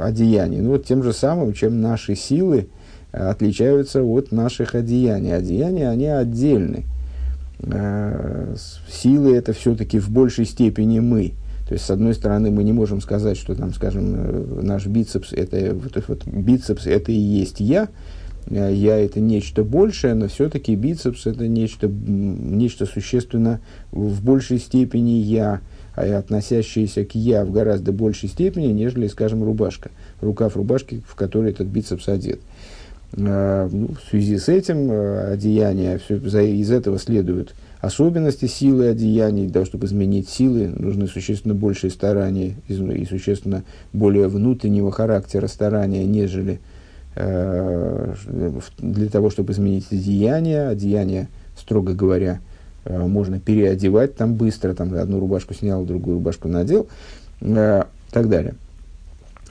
одеяний? 0.00 0.60
Ну, 0.60 0.70
вот 0.70 0.84
тем 0.84 1.02
же 1.02 1.12
самым, 1.12 1.54
чем 1.54 1.80
наши 1.80 2.14
силы– 2.14 2.68
отличаются 3.12 4.02
от 4.02 4.32
наших 4.32 4.74
одеяний. 4.74 5.36
Одеяния, 5.36 5.90
они 5.90 6.06
отдельны. 6.06 6.84
Э, 7.60 8.56
силы 8.90 9.36
это 9.36 9.52
все-таки 9.52 9.98
в 9.98 10.10
большей 10.10 10.46
степени 10.46 11.00
мы. 11.00 11.32
То 11.72 11.76
есть, 11.76 11.86
с 11.86 11.90
одной 11.90 12.12
стороны, 12.12 12.50
мы 12.50 12.64
не 12.64 12.72
можем 12.74 13.00
сказать, 13.00 13.38
что, 13.38 13.54
там, 13.54 13.72
скажем, 13.72 14.14
э, 14.14 14.60
наш 14.60 14.84
бицепс, 14.84 15.32
это, 15.32 15.74
вот, 15.74 16.04
вот, 16.06 16.26
бицепс 16.26 16.86
это 16.86 17.10
и 17.12 17.14
есть 17.14 17.60
я, 17.60 17.88
э, 18.50 18.74
я 18.74 18.98
это 18.98 19.20
нечто 19.20 19.64
большее, 19.64 20.12
но 20.12 20.28
все-таки 20.28 20.74
бицепс 20.74 21.24
это 21.24 21.48
нечто, 21.48 21.88
нечто 21.88 22.84
существенно 22.84 23.62
в 23.90 24.22
большей 24.22 24.58
степени 24.58 25.12
я, 25.12 25.62
а 25.94 26.18
относящееся 26.18 27.06
к 27.06 27.14
я 27.14 27.42
в 27.42 27.50
гораздо 27.50 27.90
большей 27.92 28.28
степени, 28.28 28.66
нежели, 28.66 29.06
скажем, 29.06 29.42
рубашка. 29.42 29.90
Рукав 30.20 30.58
рубашки, 30.58 31.00
в 31.08 31.14
которой 31.14 31.52
этот 31.52 31.68
бицепс 31.68 32.06
одет. 32.06 32.40
Э, 33.14 33.66
ну, 33.72 33.94
в 33.94 34.10
связи 34.10 34.36
с 34.36 34.50
этим 34.50 34.90
одеяния, 34.90 35.98
все, 36.04 36.16
из 36.16 36.70
этого 36.70 36.98
следуют 36.98 37.54
особенности 37.82 38.46
силы 38.46 38.88
одеяний. 38.88 39.44
Для 39.44 39.52
того, 39.52 39.66
чтобы 39.66 39.86
изменить 39.86 40.30
силы, 40.30 40.68
нужны 40.68 41.06
существенно 41.06 41.52
большие 41.52 41.90
старания 41.90 42.54
и 42.68 43.04
существенно 43.04 43.64
более 43.92 44.28
внутреннего 44.28 44.90
характера 44.90 45.46
старания, 45.48 46.06
нежели 46.06 46.60
э, 47.16 48.14
для 48.78 49.08
того, 49.10 49.28
чтобы 49.28 49.52
изменить 49.52 49.86
одеяние. 49.90 50.68
Одеяние, 50.68 51.28
строго 51.58 51.92
говоря, 51.92 52.40
можно 52.88 53.38
переодевать 53.38 54.16
там 54.16 54.34
быстро, 54.34 54.72
там 54.74 54.94
одну 54.94 55.20
рубашку 55.20 55.52
снял, 55.52 55.84
другую 55.84 56.16
рубашку 56.16 56.48
надел, 56.48 56.88
и 57.40 57.82
так 58.10 58.28
далее. 58.28 58.54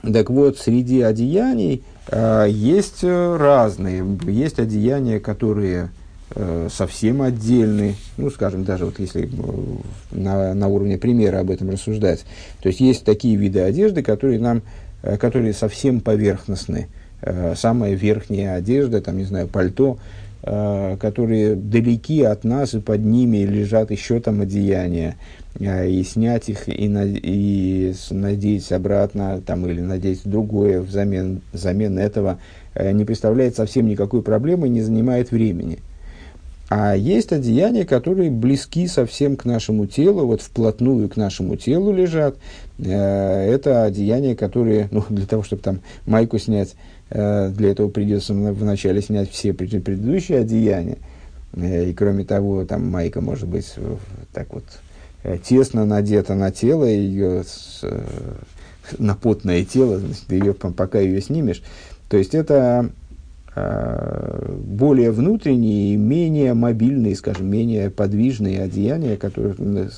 Так 0.02 0.30
вот, 0.30 0.58
среди 0.58 1.00
одеяний 1.00 1.84
э, 2.08 2.46
есть 2.50 3.04
э, 3.04 3.36
разные. 3.36 4.04
Есть 4.26 4.58
одеяния, 4.58 5.20
которые 5.20 5.84
э, 5.84 5.88
совсем 6.70 7.22
отдельны. 7.22 7.94
Ну, 8.16 8.30
скажем, 8.30 8.64
даже 8.64 8.86
вот 8.86 8.98
если 8.98 9.24
э, 9.24 9.28
на, 10.12 10.54
на 10.54 10.68
уровне 10.68 10.98
примера 10.98 11.40
об 11.40 11.50
этом 11.50 11.70
рассуждать. 11.70 12.24
То 12.62 12.68
есть, 12.68 12.80
есть 12.80 13.04
такие 13.04 13.36
виды 13.36 13.60
одежды, 13.60 14.02
которые 14.02 14.38
нам, 14.38 14.62
э, 15.02 15.16
которые 15.16 15.52
совсем 15.52 16.00
поверхностны. 16.00 16.88
Э, 17.22 17.54
самая 17.56 17.94
верхняя 17.94 18.54
одежда, 18.54 19.00
там, 19.00 19.18
не 19.18 19.24
знаю, 19.24 19.46
пальто, 19.46 19.98
э, 20.42 20.96
которые 21.00 21.54
далеки 21.54 22.22
от 22.22 22.44
нас, 22.44 22.74
и 22.74 22.80
под 22.80 23.04
ними 23.04 23.38
лежат 23.38 23.90
еще 23.90 24.20
там 24.20 24.40
одеяния. 24.40 25.16
И 25.60 26.02
снять 26.04 26.48
их 26.48 26.66
и, 26.66 26.88
на, 26.88 27.04
и 27.04 27.92
надеть 28.10 28.72
обратно 28.72 29.42
там, 29.44 29.66
или 29.66 29.82
надеть 29.82 30.22
другое 30.24 30.80
взамен, 30.80 31.42
взамен 31.52 31.98
этого 31.98 32.38
э, 32.74 32.90
не 32.92 33.04
представляет 33.04 33.54
совсем 33.54 33.86
никакой 33.86 34.22
проблемы, 34.22 34.70
не 34.70 34.80
занимает 34.80 35.30
времени. 35.30 35.80
А 36.74 36.94
есть 36.94 37.32
одеяния, 37.32 37.84
которые 37.84 38.30
близки 38.30 38.86
совсем 38.86 39.36
к 39.36 39.44
нашему 39.44 39.86
телу, 39.86 40.26
вот 40.26 40.40
вплотную 40.40 41.08
к 41.08 41.16
нашему 41.16 41.56
телу 41.56 41.92
лежат. 41.92 42.36
Э, 42.78 43.52
это 43.52 43.84
одеяния, 43.84 44.34
которые, 44.34 44.88
ну, 44.90 45.04
для 45.08 45.26
того, 45.26 45.42
чтобы 45.42 45.62
там 45.62 45.80
майку 46.06 46.38
снять, 46.38 46.74
э, 47.10 47.50
для 47.50 47.72
этого 47.72 47.88
придется 47.88 48.32
вначале 48.32 49.02
снять 49.02 49.30
все 49.30 49.52
предыдущие 49.52 50.38
одеяния. 50.40 50.98
И 51.54 51.92
кроме 51.94 52.24
того, 52.24 52.64
там 52.64 52.88
майка 52.88 53.20
может 53.20 53.46
быть 53.46 53.74
так 54.32 54.54
вот 54.54 54.64
Э, 55.24 55.38
тесно 55.38 55.84
надета 55.84 56.34
на 56.34 56.50
тело, 56.50 56.84
ее 56.84 57.44
э, 57.82 58.02
на 58.98 59.14
потное 59.14 59.64
тело, 59.64 59.98
значит, 59.98 60.32
ее, 60.32 60.52
пока 60.52 60.98
ее 60.98 61.20
снимешь. 61.20 61.62
То 62.08 62.16
есть 62.16 62.34
это 62.34 62.86
э, 62.86 62.90
более 63.54 65.10
внутренние, 65.10 65.96
менее 65.96 66.54
мобильные, 66.54 67.14
скажем, 67.14 67.50
менее 67.50 67.90
подвижные 67.90 68.62
одеяния, 68.62 69.16
которые, 69.16 69.90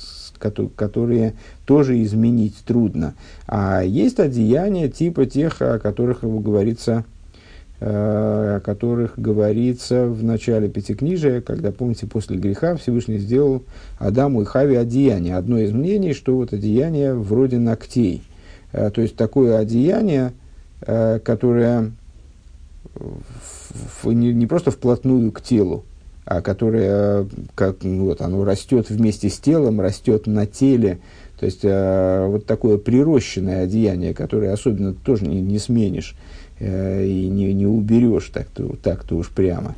которые 0.75 1.35
тоже 1.65 2.03
изменить 2.03 2.55
трудно. 2.65 3.13
А 3.47 3.81
есть 3.81 4.19
одеяния 4.19 4.89
типа 4.89 5.25
тех, 5.25 5.61
о 5.61 5.79
которых 5.79 6.23
говорится 6.23 7.05
Э, 7.81 8.55
о 8.55 8.59
которых 8.61 9.19
говорится 9.19 10.07
в 10.07 10.23
начале 10.23 10.69
Пятикнижия, 10.69 11.41
когда, 11.41 11.73
помните, 11.73 12.07
после 12.07 12.37
греха 12.37 12.77
Всевышний 12.77 13.17
сделал 13.17 13.63
Адаму 13.99 14.43
и 14.43 14.45
Хаве 14.45 14.79
одеяние. 14.79 15.35
Одно 15.35 15.59
из 15.59 15.73
мнений, 15.73 16.13
что 16.13 16.37
вот 16.37 16.53
одеяние 16.53 17.13
вроде 17.13 17.57
ногтей. 17.59 18.23
Э, 18.71 18.89
то 18.91 19.01
есть 19.01 19.17
такое 19.17 19.57
одеяние, 19.57 20.31
э, 20.87 21.19
которое 24.01 24.15
не, 24.15 24.33
не 24.33 24.47
просто 24.47 24.71
вплотную 24.71 25.31
к 25.31 25.41
телу, 25.41 25.83
а 26.25 26.41
которое 26.41 27.27
как, 27.55 27.83
вот, 27.83 28.21
оно 28.21 28.43
растет 28.43 28.89
вместе 28.89 29.29
с 29.29 29.37
телом, 29.37 29.81
растет 29.81 30.27
на 30.27 30.45
теле. 30.45 30.99
То 31.39 31.45
есть 31.45 31.63
вот 31.63 32.45
такое 32.45 32.77
прирощенное 32.77 33.63
одеяние, 33.63 34.13
которое 34.13 34.53
особенно 34.53 34.93
тоже 34.93 35.25
не, 35.25 35.41
не 35.41 35.59
сменишь 35.59 36.15
э, 36.59 37.05
и 37.05 37.27
не, 37.27 37.53
не 37.53 37.65
уберешь 37.65 38.29
так-то, 38.33 38.75
так-то 38.81 39.17
уж 39.17 39.29
прямо, 39.29 39.75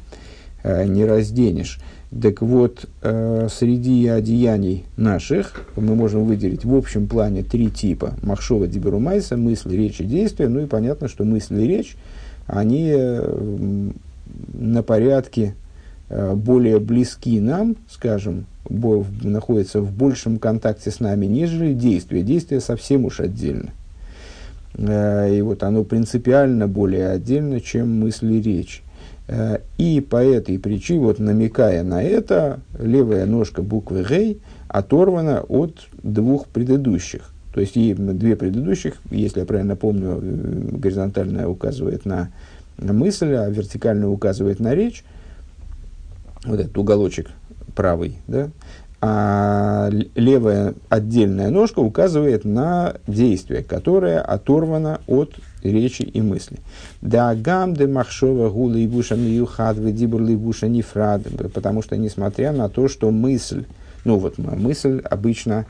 э, 0.64 0.86
не 0.86 1.04
разденешь. 1.06 1.80
Так 2.22 2.42
вот, 2.42 2.86
э, 3.02 3.48
среди 3.52 4.08
одеяний 4.08 4.86
наших 4.96 5.66
мы 5.76 5.94
можем 5.94 6.24
выделить 6.24 6.64
в 6.64 6.74
общем 6.74 7.08
плане 7.08 7.44
три 7.44 7.70
типа. 7.70 8.14
Махшова 8.24 8.68
Диберумайса, 8.68 9.36
мысли, 9.36 9.76
речь 9.76 10.00
и 10.00 10.06
действия. 10.06 10.48
Ну 10.48 10.62
и 10.62 10.68
понятно, 10.68 11.10
что 11.10 11.26
мысли 11.26 11.62
и 11.64 11.68
речь, 11.68 11.98
они 12.48 12.92
э, 12.94 13.90
на 14.54 14.82
порядке 14.82 15.56
э, 16.10 16.34
более 16.34 16.80
близки 16.80 17.40
нам, 17.40 17.76
скажем, 17.90 18.46
находятся 18.70 19.82
в 19.82 19.92
большем 19.92 20.40
контакте 20.40 20.92
с 20.92 21.00
нами, 21.00 21.26
нежели 21.26 21.74
действия. 21.74 22.24
Действия 22.24 22.62
совсем 22.62 23.06
уж 23.06 23.20
отдельно. 23.20 23.72
Э, 24.76 25.34
и 25.34 25.42
вот 25.42 25.64
оно 25.64 25.84
принципиально 25.84 26.68
более 26.68 27.10
отдельно, 27.10 27.62
чем 27.62 28.00
мысли 28.00 28.42
речь. 28.42 28.82
И 29.78 30.00
по 30.10 30.24
этой 30.24 30.58
причине, 30.58 31.02
вот 31.02 31.20
намекая 31.20 31.84
на 31.84 32.02
это, 32.02 32.62
левая 32.80 33.26
ножка 33.26 33.62
буквы 33.62 34.06
«гей» 34.08 34.40
оторвана 34.70 35.42
от 35.42 35.90
двух 36.02 36.48
предыдущих. 36.48 37.34
То 37.58 37.62
есть 37.62 37.76
и 37.76 37.92
две 37.96 38.36
предыдущих, 38.36 38.98
если 39.10 39.40
я 39.40 39.46
правильно 39.48 39.76
помню, 39.76 40.20
э, 40.22 40.70
горизонтальная 40.74 41.48
указывает 41.48 42.06
на 42.06 42.30
мысль, 42.78 43.34
а 43.34 43.50
вертикальная 43.50 44.08
указывает 44.08 44.60
на 44.60 44.76
речь. 44.76 45.04
Вот 46.46 46.60
этот 46.60 46.78
уголочек 46.78 47.32
правый, 47.76 48.18
да, 48.28 48.50
а 49.02 49.90
левая 50.14 50.76
отдельная 50.90 51.50
ножка 51.50 51.80
указывает 51.80 52.46
на 52.46 52.98
действие, 53.08 53.64
которое 53.64 54.22
оторвано 54.22 55.02
от 55.08 55.34
речи 55.64 56.04
и 56.04 56.22
мысли. 56.22 56.60
Да 57.02 57.34
гам 57.34 57.74
де 57.74 57.88
махшова 57.88 58.52
гула 58.52 58.76
и 58.76 58.86
буша 58.86 59.16
миюхад 59.16 59.84
дибур 59.96 60.22
буша 60.22 60.68
нефрад, 60.68 61.24
потому 61.56 61.82
что 61.82 61.98
несмотря 61.98 62.52
на 62.52 62.70
то, 62.70 62.88
что 62.88 63.10
мысль, 63.10 63.66
ну 64.06 64.20
вот 64.20 64.38
мысль 64.38 65.02
обычно 65.04 65.66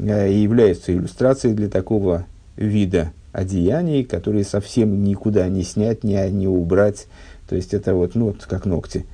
э, 0.00 0.32
является 0.32 0.92
иллюстрацией 0.92 1.54
для 1.54 1.68
такого 1.68 2.26
вида 2.56 3.12
одеяний, 3.32 4.04
которые 4.04 4.44
совсем 4.44 5.04
никуда 5.04 5.48
не 5.48 5.62
снять, 5.62 6.04
не, 6.04 6.30
не 6.30 6.48
убрать. 6.48 7.06
То 7.48 7.56
есть 7.56 7.74
это 7.74 7.94
вот, 7.94 8.14
ну, 8.14 8.26
вот 8.26 8.44
как 8.46 8.64
ногти. 8.66 9.06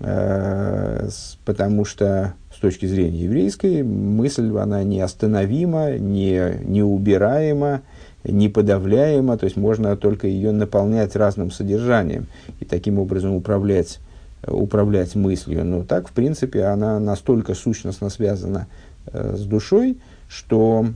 Э, 0.00 1.08
потому 1.44 1.84
что 1.84 2.34
с 2.54 2.60
точки 2.60 2.86
зрения 2.86 3.24
еврейской 3.24 3.82
мысль, 3.82 4.50
она 4.56 4.82
неостановима, 4.82 5.98
не, 5.98 6.58
неубираема, 6.64 7.82
неподавляема, 8.24 9.36
то 9.36 9.44
есть 9.44 9.56
можно 9.56 9.96
только 9.96 10.26
ее 10.26 10.50
наполнять 10.52 11.14
разным 11.14 11.50
содержанием 11.50 12.26
и 12.60 12.64
таким 12.64 12.98
образом 12.98 13.34
управлять, 13.34 14.00
управлять 14.46 15.14
мыслью. 15.14 15.64
Но 15.64 15.84
так, 15.84 16.08
в 16.08 16.12
принципе, 16.12 16.64
она 16.64 16.98
настолько 16.98 17.54
сущностно 17.54 18.08
связана 18.08 18.66
э, 19.06 19.34
с 19.36 19.44
душой, 19.44 19.98
что 20.34 20.86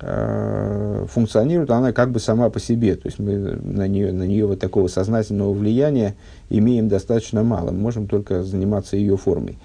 э, 0.00 1.06
функционирует 1.08 1.70
она 1.70 1.92
как 1.92 2.10
бы 2.10 2.18
сама 2.18 2.50
по 2.50 2.58
себе. 2.58 2.96
То 2.96 3.06
есть 3.06 3.18
мы 3.18 3.36
на 3.36 3.86
нее, 3.86 4.12
на 4.12 4.24
нее 4.24 4.46
вот 4.46 4.58
такого 4.58 4.88
сознательного 4.88 5.52
влияния 5.52 6.16
имеем 6.50 6.88
достаточно 6.88 7.44
мало. 7.44 7.70
Мы 7.70 7.78
можем 7.78 8.08
только 8.08 8.42
заниматься 8.42 8.96
ее 8.96 9.16
формой. 9.16 9.58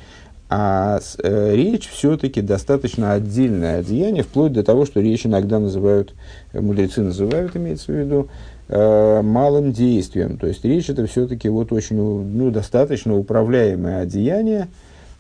А 0.52 1.00
э, 1.24 1.56
речь 1.56 1.88
все-таки 1.90 2.42
достаточно 2.42 3.14
отдельное 3.14 3.80
одеяние, 3.80 4.24
вплоть 4.24 4.54
до 4.54 4.64
того, 4.64 4.86
что 4.86 5.00
речь 5.00 5.26
иногда 5.26 5.60
называют, 5.60 6.14
э, 6.54 6.62
мудрецы 6.62 7.02
называют, 7.02 7.56
имеется 7.56 7.92
в 7.92 7.96
виду, 7.96 8.30
э, 8.68 9.22
малым 9.22 9.72
действием. 9.72 10.38
То 10.38 10.48
есть 10.48 10.64
речь 10.66 10.90
это 10.90 11.06
все-таки 11.08 11.50
вот 11.50 11.72
очень, 11.72 11.98
ну, 11.98 12.52
достаточно 12.52 13.16
управляемое 13.16 14.02
одеяние. 14.02 14.68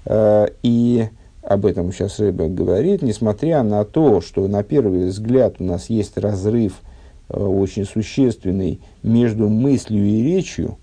Э, 0.06 0.47
и 0.63 1.10
об 1.41 1.65
этом 1.65 1.91
сейчас 1.91 2.19
Рэбе 2.19 2.47
говорит, 2.47 3.02
несмотря 3.02 3.63
на 3.63 3.86
то, 3.86 4.21
что 4.21 4.47
на 4.47 4.63
первый 4.63 5.08
взгляд 5.08 5.56
у 5.60 5.63
нас 5.63 5.89
есть 5.89 6.17
разрыв 6.17 6.82
э, 7.30 7.39
очень 7.41 7.86
существенный 7.86 8.80
между 9.04 9.49
мыслью 9.49 10.06
и 10.06 10.23
речью, 10.23 10.78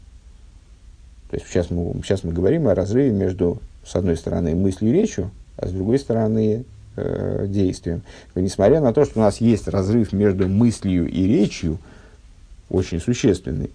то 1.31 1.37
есть 1.37 1.49
сейчас 1.49 1.71
мы, 1.71 1.95
сейчас 2.05 2.25
мы 2.25 2.33
говорим 2.33 2.69
о 2.69 2.75
разрыве 2.75 3.11
между 3.11 3.61
с 3.87 3.95
одной 3.95 4.17
стороны, 4.17 4.55
мыслью 4.55 4.91
и 4.91 4.93
речью, 4.93 5.31
а 5.57 5.69
с 5.69 5.71
другой 5.71 5.99
стороны, 5.99 6.65
э, 6.97 7.47
действием. 7.49 8.03
Но 8.35 8.43
несмотря 8.43 8.81
на 8.81 8.93
то, 8.93 9.05
что 9.05 9.21
у 9.21 9.23
нас 9.23 9.41
есть 9.41 9.69
разрыв 9.69 10.13
между 10.13 10.49
мыслью 10.49 11.09
и 11.09 11.27
речью, 11.27 11.79
очень 12.69 13.01
существенный, 13.01 13.71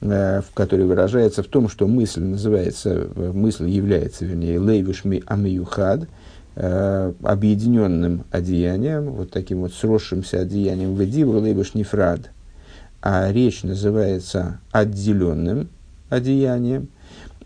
в 0.00 0.44
который 0.54 0.86
выражается 0.86 1.42
в 1.42 1.46
том, 1.46 1.68
что 1.68 1.86
мысль 1.86 2.22
называется, 2.22 3.08
э, 3.14 3.32
мысль 3.32 3.68
является, 3.68 4.24
вернее, 4.24 4.58
лейвишми 4.58 5.22
амиюхад, 5.26 6.08
э, 6.56 7.12
объединенным 7.22 8.24
одеянием, 8.30 9.10
вот 9.12 9.30
таким 9.30 9.60
вот 9.60 9.72
сросшимся 9.72 10.40
одеянием 10.40 10.94
ведиву 10.94 11.38
лейвиш 11.40 11.74
нефрад, 11.74 12.30
а 13.00 13.30
речь 13.32 13.62
называется 13.62 14.60
отделенным 14.72 15.68
одеянием, 16.10 16.88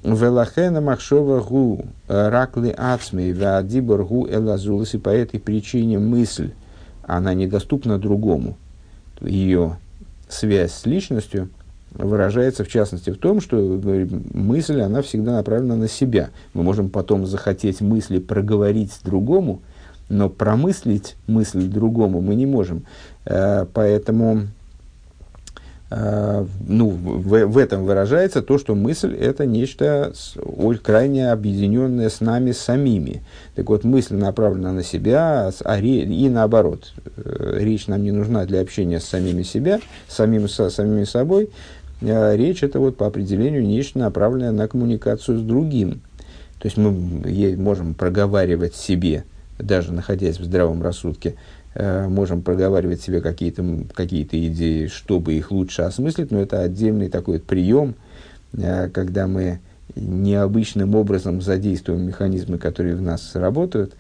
Велахена 0.05 0.81
махшова 0.81 1.41
гу 1.41 1.85
ракли 2.07 2.75
ацмей 2.77 3.33
ваадибор 3.33 4.05
гу 4.05 4.29
элазулас. 4.29 4.95
И 4.95 4.99
по 4.99 5.09
этой 5.09 5.41
причине 5.41 5.99
мысль, 5.99 6.53
она 7.03 7.35
недоступна 7.35 7.99
другому. 7.99 8.57
Ее 9.21 9.79
связь 10.29 10.73
с 10.73 10.87
личностью 10.87 11.49
выражается 11.99 12.65
в 12.65 12.69
частности 12.69 13.11
в 13.11 13.19
том, 13.19 13.41
что 13.41 13.57
мысль, 14.33 14.81
она 14.81 15.03
всегда 15.03 15.33
направлена 15.33 15.77
на 15.77 15.89
себя. 15.89 16.31
Мы 16.55 16.63
можем 16.63 16.91
потом 16.91 17.27
захотеть 17.27 17.81
мысли 17.81 18.19
проговорить 18.19 18.93
другому, 19.05 19.63
но 20.09 20.31
промыслить 20.31 21.17
мысль 21.27 21.67
другому 21.67 22.21
мы 22.21 22.35
не 22.35 22.47
можем. 22.47 22.85
Э, 23.27 23.67
поэтому 23.73 24.43
а, 25.91 26.47
ну, 26.67 26.91
в, 26.91 27.47
в 27.47 27.57
этом 27.57 27.85
выражается 27.85 28.43
то, 28.43 28.59
что 28.59 28.75
мысль– 28.75 29.15
это 29.21 29.47
нечто 29.47 30.13
крайне 30.83 31.31
объединенное 31.33 32.11
с 32.11 32.21
нами 32.21 32.53
самими. 32.53 33.23
Так 33.55 33.71
вот, 33.71 33.85
мысль 33.85 34.15
направлена 34.15 34.73
на 34.73 34.83
себя, 34.83 35.51
а 35.65 35.81
ре, 35.81 36.03
и 36.03 36.29
наоборот. 36.29 36.93
Э, 37.17 37.57
речь 37.59 37.87
нам 37.87 38.03
не 38.03 38.13
нужна 38.13 38.45
для 38.45 38.61
общения 38.61 39.01
с 39.01 39.05
самими 39.05 39.43
себя, 39.43 39.81
самим, 40.09 40.47
со, 40.49 40.69
самими 40.69 41.05
собой. 41.05 41.49
А 42.01 42.35
речь– 42.35 42.63
это 42.63 42.79
вот 42.81 42.97
по 42.97 43.07
определению 43.07 43.67
нечто 43.67 43.99
направленное 43.99 44.53
на 44.53 44.69
коммуникацию 44.69 45.39
с 45.39 45.43
другим. 45.43 46.01
То 46.59 46.67
есть 46.67 46.77
мы 46.77 47.57
можем 47.57 47.95
проговаривать 47.95 48.75
себе, 48.75 49.25
даже 49.59 49.93
находясь 49.93 50.39
в 50.39 50.45
здравом 50.45 50.83
рассудке, 50.83 51.35
Э, 51.81 52.09
можем 52.09 52.43
проговаривать 52.43 53.03
себе 53.03 53.21
какие-то 53.21 53.65
какие 53.95 54.25
идеи, 54.25 54.89
чтобы 54.89 55.35
их 55.35 55.53
лучше 55.53 55.83
осмыслить, 55.83 56.33
но 56.33 56.41
это 56.41 56.63
отдельный 56.63 57.09
такой 57.09 57.35
вот 57.35 57.45
прием, 57.45 57.95
э, 58.55 58.89
когда 58.89 59.29
мы 59.29 59.61
необычным 59.95 60.97
образом 60.97 61.41
задействуем 61.41 62.03
механизмы, 62.03 62.59
которые 62.59 62.97
в 62.97 63.03
нас 63.03 63.31
работают, 63.35 63.95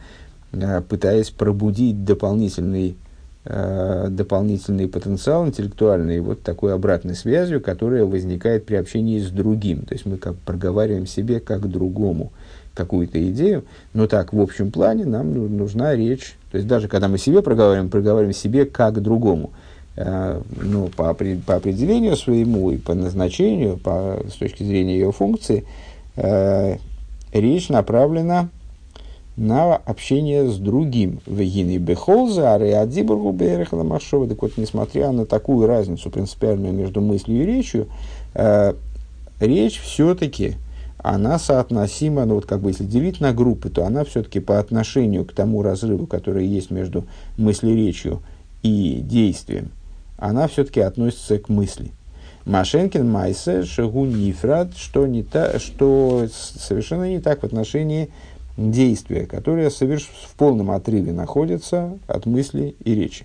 э, 0.52 0.82
пытаясь 0.88 1.30
пробудить 1.30 2.04
дополнительный, 2.04 2.96
дополнительный 3.44 4.88
потенциал 4.88 5.46
интеллектуальный 5.46 6.20
вот 6.20 6.42
такой 6.42 6.74
обратной 6.74 7.14
связью, 7.14 7.62
которая 7.62 8.04
возникает 8.04 8.66
при 8.66 8.74
общении 8.74 9.18
с 9.20 9.30
другим. 9.30 9.82
То 9.82 9.94
есть 9.94 10.04
мы 10.04 10.18
как 10.18 10.36
проговариваем 10.36 11.06
себе 11.06 11.40
как 11.40 11.66
другому 11.68 12.32
какую-то 12.74 13.22
идею, 13.30 13.64
но 13.94 14.06
так 14.06 14.32
в 14.32 14.40
общем 14.40 14.70
плане 14.70 15.04
нам 15.06 15.32
ну, 15.32 15.48
нужна 15.48 15.96
речь 15.96 16.36
то 16.50 16.56
есть 16.56 16.66
даже 16.66 16.88
когда 16.88 17.08
мы 17.08 17.18
себе 17.18 17.42
проговариваем, 17.42 17.90
проговариваем 17.90 18.34
себе 18.34 18.64
как 18.64 19.00
другому. 19.02 19.50
Э, 19.96 20.40
ну, 20.62 20.88
по, 20.88 21.12
по 21.12 21.54
определению 21.56 22.16
своему 22.16 22.70
и 22.70 22.78
по 22.78 22.94
назначению, 22.94 23.76
по, 23.76 24.22
с 24.28 24.34
точки 24.34 24.62
зрения 24.62 24.94
ее 24.94 25.12
функции, 25.12 25.64
э, 26.16 26.76
речь 27.32 27.68
направлена 27.68 28.48
на 29.38 29.76
общение 29.76 30.50
с 30.50 30.58
другим. 30.58 31.20
Вегины 31.26 31.78
бехолза, 31.78 32.54
ареадибургу 32.54 33.32
берехала 33.32 33.84
машова. 33.84 34.26
Так 34.26 34.42
вот, 34.42 34.52
несмотря 34.56 35.12
на 35.12 35.26
такую 35.26 35.66
разницу 35.66 36.10
принципиальную 36.10 36.74
между 36.74 37.00
мыслью 37.00 37.42
и 37.42 37.46
речью, 37.46 37.86
э, 38.34 38.74
речь 39.40 39.80
все-таки 39.80 40.56
она 40.98 41.38
соотносима, 41.38 42.24
ну 42.24 42.34
вот 42.34 42.46
как 42.46 42.60
бы 42.60 42.70
если 42.70 42.84
делить 42.84 43.20
на 43.20 43.32
группы, 43.32 43.70
то 43.70 43.86
она 43.86 44.04
все-таки 44.04 44.40
по 44.40 44.58
отношению 44.58 45.24
к 45.24 45.32
тому 45.32 45.62
разрыву, 45.62 46.06
который 46.08 46.44
есть 46.44 46.72
между 46.72 47.04
мыслеречью 47.36 48.20
и 48.64 49.00
действием, 49.02 49.70
она 50.16 50.48
все-таки 50.48 50.80
относится 50.80 51.38
к 51.38 51.48
мысли. 51.48 51.92
Машенкин 52.44 53.08
Майсе 53.08 53.62
Шагу 53.64 54.06
Нифрат, 54.06 54.74
что, 54.74 55.06
не 55.06 55.22
та, 55.22 55.58
что 55.58 56.26
совершенно 56.32 57.08
не 57.08 57.20
так 57.20 57.42
в 57.42 57.44
отношении 57.44 58.08
действия, 58.58 59.24
которое 59.24 59.70
соверш... 59.70 60.10
в 60.28 60.34
полном 60.34 60.70
отрыве 60.70 61.12
находится 61.12 61.98
от 62.06 62.26
мысли 62.26 62.74
и 62.84 62.94
речи. 62.94 63.24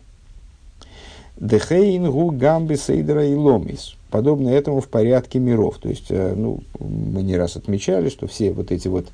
Дехейнгу 1.38 2.32
гамби 2.32 2.76
сейдера 2.76 3.26
и 3.28 3.36
ломис 3.36 3.96
подобно 4.14 4.50
этому 4.50 4.80
в 4.80 4.90
порядке 4.90 5.40
миров. 5.40 5.80
То 5.80 5.90
есть, 5.90 6.12
э, 6.12 6.36
ну, 6.38 6.60
мы 6.80 7.24
не 7.24 7.36
раз 7.36 7.56
отмечали, 7.56 8.10
что 8.10 8.28
все 8.28 8.54
вот 8.54 8.72
эти 8.72 8.88
вот 8.88 9.08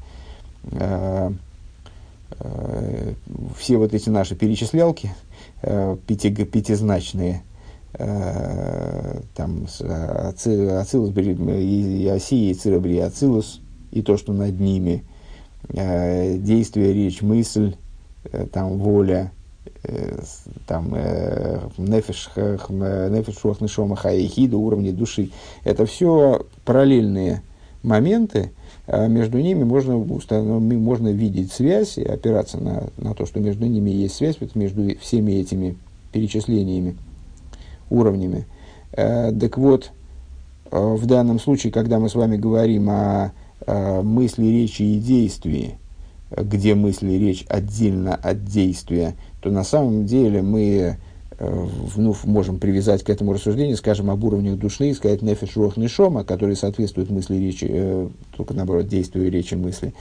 э, 0.74 1.32
э, 2.38 3.14
все 3.58 3.78
вот 3.78 3.94
эти 3.94 4.10
наши 4.10 4.36
перечислялки 4.36 5.12
пяти, 5.62 6.32
пятизначные, 6.32 7.44
там, 7.94 9.68
Ацилус, 9.80 11.18
и 11.18 12.08
Осия, 12.08 12.52
и 12.52 12.54
Цирабри, 12.54 13.00
Ацилус, 13.00 13.62
и 13.92 14.02
то, 14.02 14.18
что 14.18 14.32
над 14.32 14.60
ними, 14.60 15.04
э, 15.70 16.38
действие, 16.38 16.94
речь, 16.94 17.22
мысль, 17.22 17.76
э, 18.32 18.46
там, 18.52 18.78
воля, 18.78 19.32
Э, 19.84 20.20
там 20.68 20.94
э, 20.94 21.70
нефиш, 21.78 22.30
нишома 23.62 23.96
хаихида, 23.96 24.58
уровни 24.58 24.92
души. 24.92 25.30
Это 25.64 25.86
все 25.86 26.46
параллельные 26.66 27.42
моменты, 27.82 28.52
а 28.88 29.08
между 29.08 29.40
ними 29.40 29.64
можно, 29.64 29.98
можно 29.98 31.08
видеть 31.10 31.54
связь 31.54 31.98
и 31.98 32.04
опираться 32.04 32.58
на, 32.58 32.90
на 32.98 33.14
то, 33.14 33.26
что 33.26 33.40
между 33.40 33.68
ними 33.68 33.90
есть 33.90 34.16
связь, 34.16 34.38
вот 34.42 34.54
между 34.56 34.98
всеми 34.98 35.34
этими 35.34 35.78
перечислениями, 36.12 36.98
уровнями. 37.90 38.48
Э, 38.92 39.32
так 39.32 39.58
вот, 39.58 39.92
в 40.72 41.06
данном 41.08 41.40
случае, 41.40 41.72
когда 41.72 42.00
мы 42.00 42.10
с 42.10 42.16
вами 42.16 42.38
говорим 42.38 42.90
о 42.90 43.32
мысли, 44.04 44.46
речи 44.46 44.82
и 44.84 45.00
действии, 45.00 45.80
где 46.36 46.76
мысли 46.76 47.12
и 47.12 47.20
речь 47.20 47.46
отдельно 47.50 48.16
от 48.16 48.46
действия, 48.46 49.16
то 49.42 49.50
на 49.50 49.64
самом 49.64 50.06
деле 50.06 50.42
мы 50.42 50.98
э, 51.40 51.68
ну, 51.96 52.16
можем 52.26 52.60
привязать 52.60 53.04
к 53.04 53.10
этому 53.10 53.34
рассуждению, 53.34 53.78
скажем, 53.78 54.10
об 54.10 54.24
уровнях 54.24 54.58
души, 54.58 54.94
сказать 54.94 55.22
нефеш 55.22 55.56
рох 55.56 55.78
нишома, 55.78 56.24
которые 56.24 56.56
соответствуют 56.56 57.10
мысли 57.10 57.36
и 57.36 57.40
речи, 57.40 57.68
э, 57.70 58.10
только 58.36 58.54
наоборот, 58.54 58.88
действию 58.88 59.32
речи 59.32 59.56
мысли, 59.56 59.94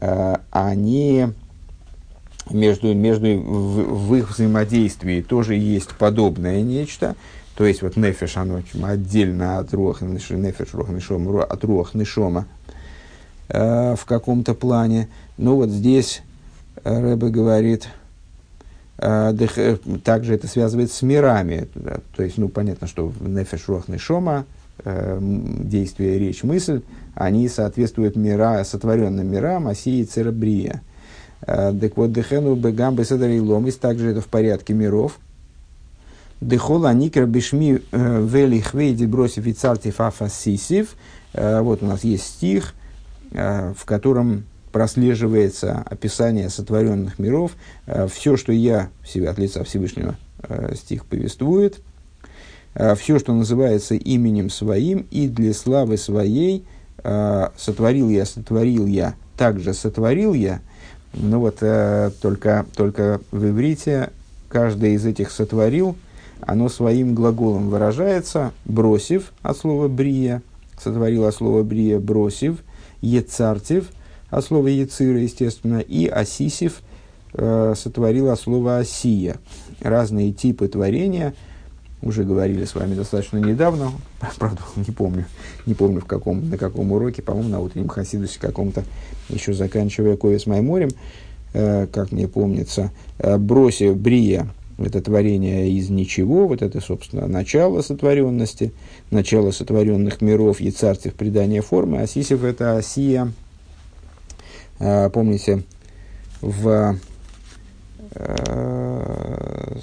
э, 0.00 0.36
они 0.50 1.26
между, 2.50 2.94
между 2.94 3.38
в, 3.38 4.08
в 4.08 4.14
их 4.16 4.30
взаимодействии 4.30 5.20
тоже 5.20 5.54
есть 5.54 5.90
подобное 5.98 6.62
нечто, 6.62 7.14
то 7.54 7.66
есть 7.66 7.82
вот 7.82 7.96
нефеш, 7.96 8.36
оно 8.36 8.62
отдельно 8.82 9.58
от 9.58 9.72
руах, 9.74 10.00
нефеш, 10.00 10.74
руах 10.74 10.88
нишома, 10.88 11.42
от 11.44 11.64
руах 11.64 11.94
нишома 11.94 12.46
э, 13.48 13.94
в 13.96 14.04
каком-то 14.04 14.54
плане. 14.54 15.08
Но 15.36 15.56
вот 15.56 15.70
здесь 15.70 16.22
Рэбе 16.84 17.28
говорит, 17.28 17.88
э, 18.98 19.34
э, 19.56 19.76
также 20.04 20.34
это 20.34 20.48
связывает 20.48 20.92
с 20.92 21.02
мирами. 21.02 21.68
То 22.16 22.22
есть, 22.22 22.38
ну, 22.38 22.48
понятно, 22.48 22.86
что 22.86 23.12
нефеш, 23.20 23.68
руах 23.68 23.88
нишома, 23.88 24.44
э, 24.84 25.18
действие, 25.20 26.18
речь, 26.18 26.42
мысль, 26.42 26.82
они 27.14 27.48
соответствуют 27.48 28.16
мира, 28.16 28.62
сотворенным 28.64 29.26
мирам, 29.26 29.68
оси 29.68 30.00
и 30.00 30.04
церебрия. 30.04 30.82
Э, 31.42 31.72
так 31.78 31.96
вот, 31.96 32.12
дехену 32.12 32.54
бегам 32.54 32.96
беседари 32.96 33.40
ломис, 33.40 33.76
также 33.76 34.10
это 34.10 34.20
в 34.20 34.26
порядке 34.28 34.74
миров– 34.74 35.18
Дехола 36.40 36.94
никер 36.94 37.26
бишми 37.26 37.80
э, 37.90 38.26
вели 38.26 38.60
хвейди 38.60 39.06
бросив 39.06 39.46
и. 39.46 40.96
Э, 41.32 41.60
вот 41.62 41.82
у 41.82 41.86
нас 41.86 42.04
есть 42.04 42.24
стих, 42.24 42.74
э, 42.74 42.77
в 43.30 43.84
котором 43.84 44.44
прослеживается 44.72 45.82
описание 45.86 46.48
сотворенных 46.48 47.18
миров. 47.18 47.52
Все, 48.10 48.36
что 48.36 48.52
я, 48.52 48.90
себя 49.06 49.30
от 49.30 49.38
лица 49.38 49.64
Всевышнего, 49.64 50.16
стих 50.74 51.04
повествует, 51.06 51.80
все, 52.96 53.18
что 53.18 53.32
называется 53.32 53.94
именем 53.94 54.50
своим 54.50 55.06
и 55.10 55.26
для 55.26 55.52
славы 55.52 55.96
своей, 55.96 56.64
сотворил 57.02 58.08
я, 58.08 58.24
сотворил 58.24 58.86
я, 58.86 59.14
также 59.36 59.74
сотворил 59.74 60.34
я. 60.34 60.60
Ну 61.14 61.40
вот, 61.40 61.56
только, 62.20 62.66
только 62.76 63.20
в 63.30 63.46
иврите 63.46 64.10
каждый 64.48 64.94
из 64.94 65.06
этих 65.06 65.30
сотворил– 65.30 65.96
оно 66.40 66.68
своим 66.68 67.14
глаголом 67.14 67.68
выражается, 67.70 68.52
бросив 68.64 69.32
от 69.42 69.56
слова 69.56 69.88
брия, 69.88 70.42
сотворил 70.82 71.26
от 71.26 71.34
слова 71.34 71.62
брия, 71.62 71.98
бросив, 71.98 72.58
ецартив 73.02 73.90
от 74.30 74.44
слова 74.44 74.68
ецира, 74.68 75.20
естественно, 75.20 75.78
и 75.78 76.06
осисив 76.06 76.82
э, 77.34 77.74
сотворил 77.76 78.30
от 78.30 78.40
слова 78.40 78.78
осия. 78.78 79.36
Разные 79.80 80.32
типы 80.32 80.68
творения, 80.68 81.34
уже 82.02 82.24
говорили 82.24 82.64
с 82.64 82.74
вами 82.74 82.94
достаточно 82.94 83.38
недавно, 83.38 83.92
правда, 84.38 84.60
не 84.76 84.92
помню, 84.92 85.24
не 85.66 85.74
помню 85.74 86.00
в 86.00 86.06
каком, 86.06 86.48
на 86.48 86.56
каком 86.56 86.92
уроке, 86.92 87.22
по-моему, 87.22 87.48
на 87.48 87.60
утреннем 87.60 87.88
хасидусе 87.88 88.38
каком-то, 88.40 88.84
еще 89.28 89.52
заканчивая 89.52 90.16
Ковес 90.16 90.46
Майморем, 90.46 90.90
э, 91.54 91.86
как 91.86 92.12
мне 92.12 92.28
помнится, 92.28 92.90
э, 93.18 93.36
бросив 93.36 93.96
брия, 93.96 94.48
это 94.78 95.02
творение 95.02 95.70
из 95.70 95.90
ничего, 95.90 96.46
вот 96.46 96.62
это, 96.62 96.80
собственно, 96.80 97.26
начало 97.26 97.82
сотворенности, 97.82 98.72
начало 99.10 99.50
сотворенных 99.50 100.20
миров 100.20 100.60
и 100.60 100.70
царств 100.70 101.12
придания 101.14 101.62
формы, 101.62 101.98
а 101.98 102.06
Сисев– 102.06 102.44
это 102.44 102.76
Осия, 102.76 103.32
а, 104.78 105.10
помните, 105.10 105.64
в, 106.40 106.96
а, 108.14 109.78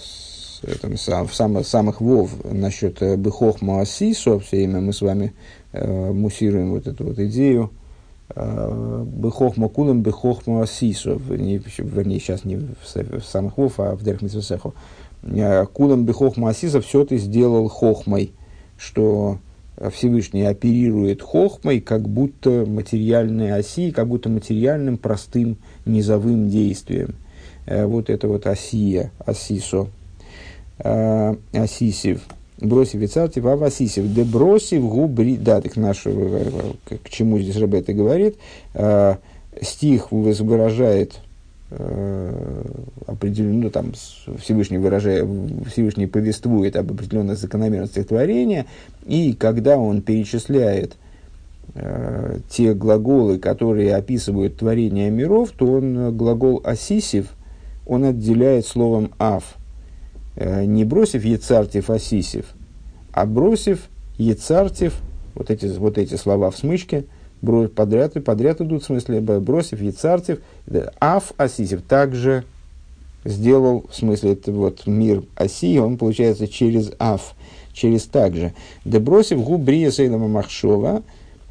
этом, 0.63 0.93
в 1.27 1.35
самых, 1.35 1.67
самых 1.67 2.01
вов 2.01 2.31
насчет 2.45 3.01
Бехох 3.19 3.61
Моаси, 3.61 4.13
собственно, 4.13 4.79
мы 4.79 4.93
с 4.93 5.01
вами 5.01 5.33
а, 5.73 6.13
муссируем 6.13 6.71
вот 6.71 6.87
эту 6.87 7.03
вот 7.03 7.19
идею, 7.19 7.71
Бехохма 8.33 9.69
кулем, 9.69 10.01
бехохма 10.01 10.63
асисо. 10.63 11.19
Вернее, 11.29 11.61
сейчас 12.19 12.43
не 12.43 12.57
в 12.57 13.23
самых 13.23 13.57
вов, 13.57 13.79
а 13.79 13.95
в 13.95 14.03
Дерх 14.03 14.21
Митсвесеху. 14.21 14.73
Кулем 15.21 16.05
бехохма 16.05 16.49
асисо 16.49 16.81
все 16.81 17.05
ты 17.05 17.17
сделал 17.17 17.67
хохмой, 17.67 18.31
что 18.77 19.37
Всевышний 19.91 20.43
оперирует 20.43 21.21
хохмой, 21.21 21.81
как 21.81 22.07
будто 22.07 22.65
материальной 22.65 23.53
оси, 23.53 23.91
как 23.91 24.07
будто 24.07 24.29
материальным 24.29 24.97
простым 24.97 25.57
низовым 25.85 26.49
действием. 26.49 27.15
Вот 27.67 28.09
это 28.09 28.27
вот 28.27 28.47
осия, 28.47 29.11
асисо, 29.19 29.87
асисив 30.77 32.21
бросив 32.61 33.01
и 33.01 33.07
царти 33.07 33.39
в 33.39 33.47
авасисев, 33.47 34.07
де 34.07 34.23
бросив 34.23 34.87
губри, 34.87 35.37
да, 35.37 35.61
так 35.61 35.77
наш, 35.77 36.03
к, 36.03 36.97
к 37.03 37.09
чему 37.09 37.39
здесь 37.39 37.57
Рабет 37.57 37.89
и 37.89 37.93
говорит, 37.93 38.35
э, 38.73 39.15
стих 39.61 40.11
выражает 40.11 41.19
э, 41.71 42.63
определенно, 43.07 43.63
ну, 43.63 43.69
там, 43.69 43.93
Всевышний, 44.41 44.77
выражает, 44.77 45.27
Всевышний 45.71 46.07
повествует 46.07 46.75
об 46.75 46.91
определенных 46.91 47.37
закономерностях 47.37 48.07
творения, 48.07 48.65
и 49.05 49.33
когда 49.33 49.77
он 49.77 50.01
перечисляет 50.01 50.95
э, 51.73 52.39
те 52.49 52.73
глаголы, 52.73 53.37
которые 53.37 53.95
описывают 53.95 54.57
творение 54.57 55.09
миров, 55.09 55.51
то 55.51 55.65
он 55.65 56.15
глагол 56.15 56.61
«асисив», 56.63 57.33
он 57.85 58.05
отделяет 58.05 58.65
словом 58.65 59.11
«ав», 59.19 59.57
Э, 59.57 59.64
не 60.37 60.83
бросив 60.83 61.25
Ецартив 61.25 61.89
Асисив, 61.89 62.45
а 63.11 63.25
бросив 63.25 63.87
Ецартив, 64.17 64.93
вот 65.33 65.49
эти, 65.49 65.65
вот 65.65 65.97
эти 65.97 66.15
слова 66.15 66.51
в 66.51 66.57
смычке, 66.57 67.05
подряд, 67.75 68.21
подряд 68.23 68.61
идут, 68.61 68.83
в 68.83 68.85
смысле, 68.85 69.21
бросив 69.21 69.81
Ецартив, 69.81 70.39
Аф 70.99 71.31
Асисив 71.37 71.81
также 71.81 72.43
сделал, 73.23 73.85
в 73.89 73.95
смысле, 73.95 74.33
это 74.33 74.51
вот 74.51 74.85
мир 74.85 75.23
Оси, 75.35 75.79
он 75.79 75.97
получается 75.97 76.47
через 76.47 76.91
Аф, 76.99 77.35
через 77.73 78.03
также. 78.03 78.53
Да 78.83 78.99
бросив 78.99 79.41
губ 79.43 79.61
Брия 79.61 79.91
Сейлама 79.91 80.27
Махшова, 80.27 81.03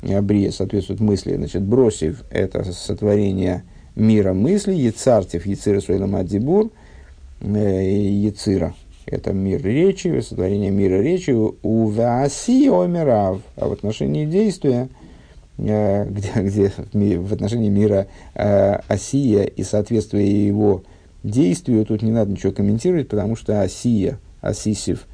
э, 0.03 0.20
Брия 0.20 0.53
соответствует 0.53 1.01
мысли, 1.01 1.37
значит, 1.37 1.62
бросив 1.62 2.25
это 2.31 2.64
сотворение 2.73 3.64
мира 3.97 4.35
мысли, 4.35 4.75
Ецартив, 4.75 5.47
Ецира 5.47 5.81
Суэлама 5.81 6.23
Дибур– 6.25 6.70
Э, 6.81 6.84
Яцира. 7.45 8.75
Это 9.07 9.33
мир 9.33 9.63
речи, 9.63 10.21
сотворение 10.21 10.71
мира 10.71 11.01
речи. 11.01 11.31
У 11.31 11.87
Вааси 11.87 12.69
Омерав. 12.69 13.41
А 13.57 13.69
в 13.69 13.73
отношении 13.73 14.25
действия, 14.25 14.89
э, 15.59 16.07
где, 16.09 16.33
где 16.37 17.19
в 17.19 17.33
отношении 17.33 17.69
мира 17.69 18.07
э, 18.35 18.77
Осия 18.89 19.45
и 19.45 19.63
соответствия 19.63 20.25
его 20.25 20.83
действию, 21.23 21.85
тут 21.85 22.03
не 22.03 22.11
надо 22.11 22.33
ничего 22.33 22.53
комментировать, 22.53 23.09
потому 23.09 23.37
что 23.37 23.61
Осия, 23.61 24.19
Осисив, 24.41 25.07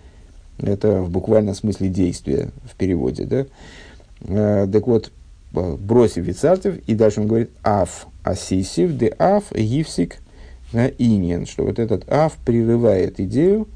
это 0.59 1.03
в 1.03 1.11
буквальном 1.11 1.55
смысле 1.55 1.89
действия 1.89 2.51
в 2.65 2.77
переводе. 2.77 3.25
Да? 3.25 4.67
Так 4.67 4.87
вот, 4.87 5.11
бросив 5.53 6.25
Вицартев, 6.25 6.77
и 6.87 6.95
дальше 6.95 7.21
он 7.21 7.27
говорит 7.27 7.51
Аф 7.63 8.07
Асисив, 8.23 8.97
де 8.97 9.15
Аф 9.19 9.53
Гивсик– 9.53 10.19
иньян, 10.73 11.47
что 11.47 11.65
вот 11.65 11.79
этот 11.79 12.11
ав 12.11 12.37
прерывает 12.45 13.21
идею, 13.21 13.69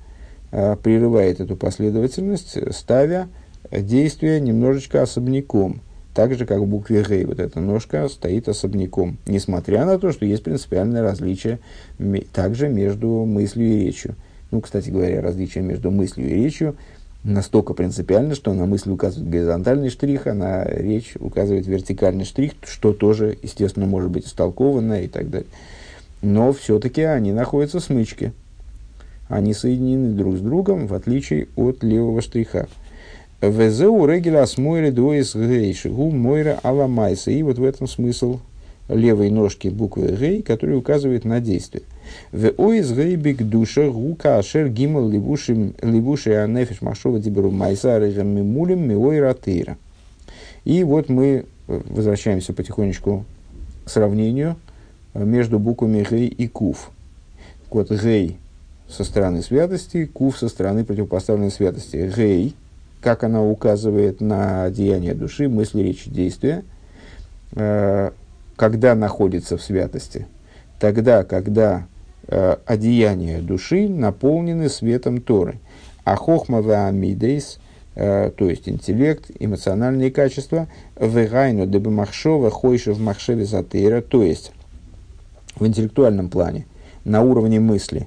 а, 0.52 0.76
прерывает 0.76 1.40
эту 1.40 1.56
последовательность, 1.56 2.56
ставя 2.74 3.28
действие 3.70 4.40
немножечко 4.40 5.02
особняком. 5.02 5.80
Так 6.14 6.34
же, 6.34 6.46
как 6.46 6.60
в 6.60 6.66
букве 6.66 7.02
Г, 7.02 7.26
вот 7.26 7.40
эта 7.40 7.60
ножка 7.60 8.08
стоит 8.08 8.48
особняком, 8.48 9.18
несмотря 9.26 9.84
на 9.84 9.98
то, 9.98 10.12
что 10.12 10.24
есть 10.24 10.44
принципиальное 10.44 11.02
различие 11.02 11.58
также 12.32 12.68
между 12.68 13.08
мыслью 13.24 13.66
и 13.66 13.84
речью. 13.86 14.14
Ну, 14.52 14.60
кстати 14.60 14.90
говоря, 14.90 15.20
различие 15.20 15.64
между 15.64 15.90
мыслью 15.90 16.30
и 16.30 16.34
речью 16.34 16.76
настолько 17.24 17.74
принципиально, 17.74 18.36
что 18.36 18.52
на 18.52 18.66
мысль 18.66 18.90
указывает 18.90 19.28
горизонтальный 19.28 19.90
штрих, 19.90 20.28
а 20.28 20.34
на 20.34 20.62
речь 20.64 21.14
указывает 21.18 21.66
вертикальный 21.66 22.24
штрих, 22.24 22.52
что 22.62 22.92
тоже, 22.92 23.36
естественно, 23.42 23.86
может 23.86 24.10
быть 24.10 24.26
истолковано 24.26 25.02
и 25.02 25.08
так 25.08 25.30
далее 25.30 25.48
но 26.24 26.52
все-таки 26.52 27.02
они 27.02 27.32
находятся 27.32 27.80
в 27.80 27.84
смычке. 27.84 28.32
Они 29.28 29.54
соединены 29.54 30.10
друг 30.10 30.36
с 30.36 30.40
другом, 30.40 30.86
в 30.86 30.94
отличие 30.94 31.48
от 31.56 31.82
левого 31.82 32.22
штриха. 32.22 32.68
Везеу 33.40 34.06
регеля 34.06 34.42
асмойре 34.42 34.90
дуэс 34.90 35.34
гейши, 35.34 35.90
гу 35.90 36.10
мойра 36.10 36.58
аламайса. 36.62 37.30
И 37.30 37.42
вот 37.42 37.58
в 37.58 37.64
этом 37.64 37.86
смысл 37.86 38.40
левой 38.88 39.30
ножки 39.30 39.68
буквы 39.68 40.16
гей, 40.18 40.42
который 40.42 40.76
указывает 40.76 41.24
на 41.24 41.40
действие. 41.40 41.84
В 42.32 42.52
оис 42.56 42.90
гей 42.92 43.16
биг 43.16 43.42
душа 43.42 43.88
гу 43.88 44.14
кашер 44.14 44.68
гимал 44.68 45.08
ливушим 45.08 45.74
ливуши 45.82 46.32
анефиш 46.32 46.80
машова 46.80 47.18
диберу 47.18 47.50
майса 47.50 47.98
режем 47.98 48.28
мимулем 48.28 48.88
миойра 48.88 49.34
тейра. 49.34 49.76
И 50.64 50.84
вот 50.84 51.08
мы 51.08 51.44
возвращаемся 51.66 52.52
потихонечку 52.52 53.24
к 53.84 53.90
сравнению 53.90 54.56
между 55.14 55.58
буквами 55.58 56.06
Гей 56.08 56.26
и 56.28 56.48
Кув. 56.48 56.90
Вот 57.70 57.90
Гей 57.90 58.38
со 58.88 59.04
стороны 59.04 59.42
святости, 59.42 60.04
Кув 60.06 60.36
со 60.38 60.48
стороны 60.48 60.84
противопоставленной 60.84 61.50
святости. 61.50 62.12
Гей, 62.14 62.54
как 63.00 63.24
она 63.24 63.42
указывает 63.42 64.20
на 64.20 64.70
деяние 64.70 65.14
души, 65.14 65.48
мысли, 65.48 65.82
речи, 65.82 66.10
действия, 66.10 66.64
э, 67.52 68.10
когда 68.56 68.94
находится 68.94 69.56
в 69.56 69.62
святости, 69.62 70.26
тогда, 70.78 71.24
когда 71.24 71.86
э, 72.28 72.56
одеяния 72.66 73.40
души 73.40 73.88
наполнены 73.88 74.68
светом 74.68 75.20
Торы. 75.20 75.58
А 76.04 76.16
хохма 76.16 76.58
амидейс, 76.86 77.58
э, 77.94 78.30
то 78.36 78.48
есть 78.48 78.68
интеллект, 78.68 79.30
эмоциональные 79.38 80.10
качества, 80.10 80.68
вегайну 80.98 81.66
дебемахшова 81.66 82.50
хойшев 82.50 82.98
махшеве 82.98 83.44
затейра, 83.44 84.00
то 84.00 84.22
есть 84.22 84.52
в 85.56 85.66
интеллектуальном 85.66 86.28
плане, 86.28 86.66
на 87.04 87.22
уровне 87.22 87.60
мысли. 87.60 88.06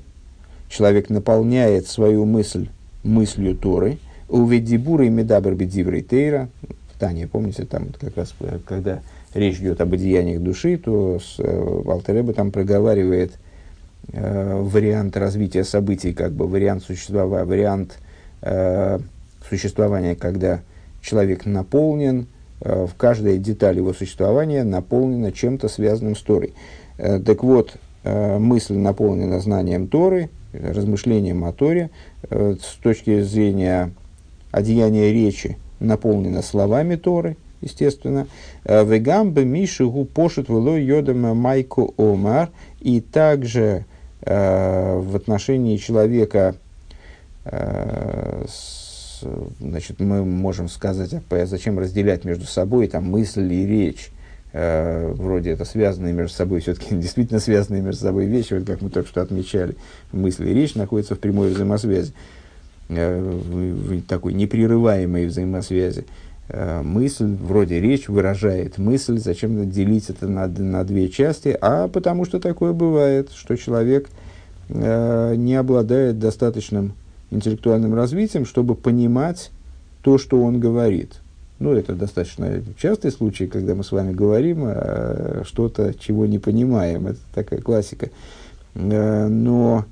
Человек 0.69 1.09
наполняет 1.09 1.87
свою 1.87 2.25
мысль 2.25 2.67
мыслью 3.03 3.55
Торы, 3.55 3.99
уведибура 4.27 5.05
и 5.05 5.09
медабр 5.09 5.53
бедиврей 5.53 6.01
тейра, 6.01 6.49
в 6.93 6.99
Тане, 6.99 7.27
помните, 7.27 7.65
там 7.65 7.87
как 7.99 8.17
раз, 8.17 8.33
когда 8.65 9.01
речь 9.33 9.59
идет 9.59 9.81
об 9.81 9.93
одеяниях 9.93 10.41
души, 10.41 10.77
то 10.77 11.19
э, 11.37 11.81
Алтереба 11.85 12.33
там 12.33 12.51
проговаривает 12.51 13.33
э, 14.11 14.61
вариант 14.61 15.15
развития 15.15 15.63
событий, 15.63 16.13
как 16.13 16.33
бы 16.33 16.47
вариант 16.47 16.83
существования, 16.83 17.45
вариант 17.45 17.97
э, 18.41 18.99
существования, 19.47 20.15
когда 20.15 20.61
человек 21.01 21.45
наполнен, 21.45 22.27
э, 22.61 22.87
в 22.87 22.95
каждой 22.95 23.37
детали 23.37 23.77
его 23.77 23.93
существования 23.93 24.63
наполнена 24.63 25.31
чем-то 25.31 25.69
связанным 25.69 26.15
с 26.15 26.21
Торой. 26.21 26.53
Э, 26.97 27.19
так 27.19 27.43
вот, 27.43 27.75
э, 28.03 28.37
мысль 28.37 28.75
наполнена 28.75 29.39
знанием 29.39 29.87
Торы, 29.87 30.29
размышлением 30.53 31.43
о 31.45 31.53
Торе, 31.53 31.89
э, 32.29 32.55
с 32.59 32.75
точки 32.81 33.21
зрения 33.21 33.91
одеяния 34.51 35.11
речи 35.11 35.57
наполнена 35.79 36.41
словами 36.41 36.95
Торы, 36.95 37.37
естественно. 37.61 38.27
Вегамбе 38.63 39.45
Мишигу 39.45 40.05
пошут 40.05 40.49
вело 40.49 40.75
йодам 40.77 41.37
майку 41.37 41.93
омар. 41.97 42.49
И 42.79 43.01
также 43.01 43.85
в 44.21 45.15
отношении 45.15 45.77
человека 45.77 46.55
значит, 49.59 49.99
мы 49.99 50.25
можем 50.25 50.69
сказать, 50.69 51.13
а 51.13 51.45
зачем 51.45 51.79
разделять 51.79 52.25
между 52.25 52.45
собой 52.45 52.87
там, 52.87 53.09
мысль 53.09 53.51
и 53.51 53.65
речь 53.65 54.11
э, 54.57 55.13
вроде 55.13 55.51
это 55.51 55.65
связанные 55.65 56.13
между 56.13 56.35
собой, 56.35 56.61
все-таки 56.61 56.95
действительно 56.95 57.39
связанные 57.39 57.81
между 57.81 58.01
собой 58.01 58.25
вещи, 58.25 58.53
вот 58.53 58.65
как 58.65 58.81
мы 58.81 58.89
только 58.89 59.07
что 59.07 59.21
отмечали, 59.21 59.75
мысли 60.11 60.49
и 60.49 60.53
речь 60.53 60.75
находятся 60.75 61.15
в 61.15 61.19
прямой 61.19 61.49
взаимосвязи, 61.49 62.13
э, 62.89 63.21
в, 63.21 63.97
в 63.97 64.01
такой 64.07 64.33
непрерываемой 64.33 65.27
взаимосвязи. 65.27 66.05
Э, 66.49 66.81
мысль, 66.81 67.35
вроде 67.35 67.79
речь, 67.79 68.07
выражает 68.07 68.79
мысль, 68.79 69.19
зачем 69.19 69.69
делить 69.69 70.09
это 70.09 70.27
на, 70.27 70.47
на 70.47 70.83
две 70.83 71.09
части, 71.09 71.55
а 71.61 71.87
потому 71.87 72.25
что 72.25 72.39
такое 72.39 72.73
бывает, 72.73 73.29
что 73.35 73.55
человек 73.57 74.09
э, 74.69 75.35
не 75.35 75.55
обладает 75.55 76.17
достаточным 76.17 76.93
интеллектуальным 77.29 77.93
развитием, 77.93 78.45
чтобы 78.45 78.73
понимать 78.73 79.51
то, 80.01 80.17
что 80.17 80.41
он 80.41 80.59
говорит– 80.59 81.19
ну, 81.59 81.73
это 81.73 81.95
достаточно 81.95 82.61
частый 82.79 83.11
случай, 83.11 83.47
когда 83.47 83.73
мы 83.73 83.83
с 83.83 83.91
вами 83.91 84.13
говорим 84.13 84.63
а, 84.65 85.41
что-то, 85.43 85.93
чего 85.93 86.25
не 86.25 86.37
понимаем. 86.37 87.07
Это 87.07 87.19
такая 87.33 87.61
классика. 87.61 88.09
А, 88.75 89.27
но 89.27 89.85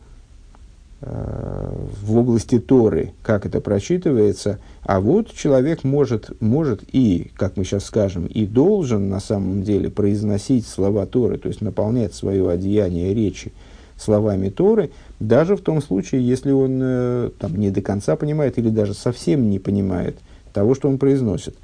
а, 1.02 1.76
в 2.04 2.18
области 2.18 2.60
Торы, 2.60 3.14
как 3.24 3.48
это 3.48 3.62
прочитывается, 3.62 4.60
а 4.84 5.00
вот 5.00 5.34
человек 5.34 5.84
может, 5.84 6.40
может 6.40 6.84
и, 6.92 7.32
как 7.36 7.58
мы 7.58 7.64
сейчас 7.64 7.86
скажем, 7.86 8.28
и 8.28 8.46
должен 8.46 9.10
на 9.10 9.20
самом 9.20 9.64
деле 9.64 9.90
произносить 9.90 10.68
слова 10.68 11.08
Торы, 11.08 11.40
то 11.40 11.48
есть 11.48 11.62
наполнять 11.62 12.14
свое 12.14 12.48
одеяние 12.48 13.16
речи 13.16 13.54
словами 13.98 14.50
Торы, 14.50 14.92
даже 15.20 15.56
в 15.56 15.62
том 15.62 15.82
случае, 15.82 16.28
если 16.28 16.52
он 16.52 16.80
э, 16.84 17.30
там, 17.40 17.56
не 17.56 17.72
до 17.72 17.82
конца 17.82 18.16
понимает 18.18 18.60
или 18.60 18.70
даже 18.70 18.94
совсем 18.94 19.50
не 19.50 19.58
понимает– 19.58 20.18
того, 20.56 20.74
что 20.74 20.88
он 20.88 20.98
произносит. 20.98 21.56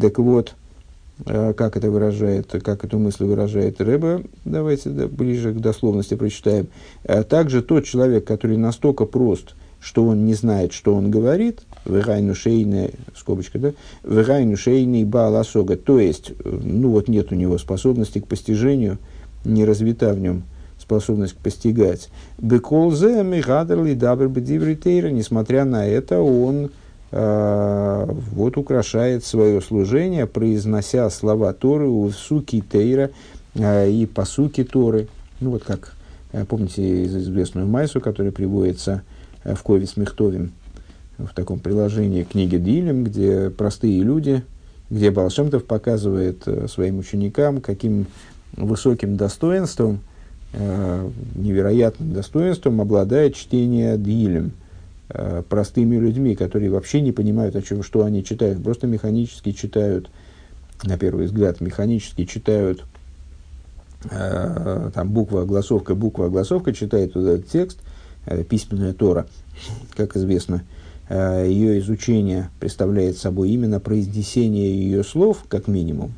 Так 0.00 0.18
вот, 0.18 0.54
э, 1.26 1.52
как 1.52 1.76
это 1.76 1.90
выражает, 1.90 2.50
как 2.64 2.84
эту 2.84 2.98
мысль 2.98 3.24
выражает 3.24 3.80
Рэба, 3.80 4.22
давайте 4.46 4.88
да, 4.88 5.06
ближе 5.06 5.52
к 5.52 5.60
дословности 5.60 6.14
прочитаем. 6.14 6.68
Э, 7.04 7.22
также 7.22 7.62
тот 7.62 7.84
человек, 7.84 8.24
который 8.24 8.56
настолько 8.56 9.04
прост, 9.04 9.54
что 9.78 10.06
он 10.06 10.24
не 10.24 10.32
знает, 10.32 10.72
что 10.72 10.94
он 10.94 11.10
говорит, 11.10 11.60
вырайну 11.84 12.34
шейный, 12.34 12.94
скобочка, 13.14 13.58
да, 13.58 13.72
вырайну 14.02 14.56
шейный 14.56 15.04
баласога, 15.04 15.76
то 15.76 16.00
есть, 16.00 16.30
э, 16.30 16.60
ну 16.62 16.88
вот 16.90 17.08
нет 17.08 17.32
у 17.32 17.34
него 17.34 17.58
способности 17.58 18.20
к 18.20 18.26
постижению, 18.26 18.96
не 19.44 19.66
развита 19.66 20.14
в 20.14 20.18
нем 20.18 20.44
способность 20.78 21.36
постигать. 21.36 22.08
Беколзе 22.38 23.22
мигадерли 23.22 23.92
дабр 23.92 24.28
несмотря 24.28 25.64
на 25.66 25.86
это, 25.86 26.20
он 26.20 26.70
вот 27.12 28.56
украшает 28.56 29.24
свое 29.24 29.60
служение, 29.60 30.26
произнося 30.26 31.10
слова 31.10 31.52
Торы 31.52 31.88
суки 32.12 32.62
Тейра 32.62 33.10
э, 33.54 33.90
и 33.90 34.06
по 34.06 34.24
суки 34.24 34.62
Торы. 34.62 35.08
Ну 35.40 35.50
вот 35.50 35.64
как, 35.64 35.94
э, 36.32 36.44
помните 36.44 37.06
известную 37.06 37.66
Майсу, 37.66 38.00
которая 38.00 38.32
приводится 38.32 39.02
в 39.42 39.60
Кове 39.62 39.86
Смехтовим, 39.86 40.52
в 41.18 41.34
таком 41.34 41.58
приложении 41.58 42.22
книги 42.22 42.56
Дилем, 42.56 43.04
где 43.04 43.50
простые 43.50 44.02
люди, 44.02 44.44
где 44.88 45.10
Балшемтов 45.10 45.64
показывает 45.64 46.46
своим 46.68 46.98
ученикам, 46.98 47.60
каким 47.60 48.06
высоким 48.56 49.16
достоинством, 49.16 50.00
невероятным 50.52 52.12
достоинством 52.12 52.80
обладает 52.80 53.34
чтение 53.34 53.98
Дилем– 53.98 54.52
Э, 54.59 54.59
простыми 55.48 55.96
людьми, 55.96 56.36
которые 56.36 56.70
вообще 56.70 57.00
не 57.00 57.12
понимают, 57.12 57.56
о 57.56 57.62
чем, 57.62 57.82
что 57.82 58.04
они 58.04 58.24
читают, 58.24 58.62
просто 58.62 58.86
механически 58.86 59.52
читают, 59.52 60.10
на 60.84 60.96
первый 60.98 61.26
взгляд, 61.26 61.60
механически 61.60 62.24
читают 62.24 62.84
э, 64.10 64.90
там 64.94 65.10
буква, 65.10 65.42
огласовка, 65.42 65.94
буква, 65.94 66.26
огласовка, 66.26 66.72
читает 66.72 67.16
этот 67.16 67.48
текст, 67.48 67.78
э, 68.26 68.44
письменная 68.44 68.92
Тора, 68.92 69.26
как 69.96 70.16
известно, 70.16 70.62
э, 71.08 71.46
ее 71.48 71.78
изучение 71.80 72.50
представляет 72.60 73.18
собой 73.18 73.50
именно 73.50 73.80
произнесение 73.80 74.72
ее 74.72 75.04
слов, 75.04 75.44
как 75.48 75.68
минимум, 75.68 76.14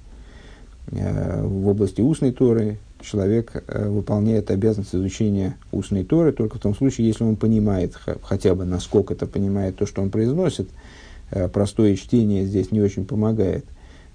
э, 0.91 1.43
в 1.43 1.69
области 1.69 2.01
устной 2.01 2.33
Торы 2.33 2.79
человек 3.03 3.53
э, 3.67 3.89
выполняет 3.89 4.51
обязанность 4.51 4.95
изучения 4.95 5.57
устной 5.71 6.05
Торы 6.05 6.33
только 6.33 6.59
в 6.59 6.61
том 6.61 6.75
случае, 6.75 7.07
если 7.07 7.25
он 7.25 7.37
понимает, 7.37 7.95
хотя 8.23 8.55
бы 8.55 8.65
насколько 8.65 9.15
это 9.15 9.27
понимает 9.27 9.77
то, 9.77 9.87
что 9.87 10.03
он 10.03 10.11
произносит. 10.11 10.69
Э, 11.31 11.49
простое 11.49 11.97
чтение 11.97 12.47
здесь 12.47 12.71
не 12.73 12.81
очень 12.81 13.05
помогает. 13.05 13.65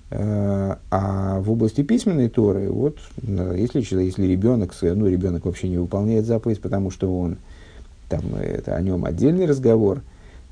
Э, 0.10 0.76
а 0.90 1.40
в 1.40 1.52
области 1.52 1.84
письменной 1.84 2.30
Торы, 2.30 2.70
вот, 2.70 2.98
если, 3.22 3.80
если 4.04 4.26
ребенок, 4.26 4.74
ну, 4.82 5.08
ребенок 5.08 5.46
вообще 5.46 5.70
не 5.70 5.78
выполняет 5.78 6.26
заповедь, 6.26 6.62
потому 6.62 6.92
что 6.92 7.16
он, 7.18 7.38
там, 8.10 8.22
это 8.36 8.76
о 8.76 8.82
нем 8.82 9.06
отдельный 9.06 9.46
разговор, 9.46 10.02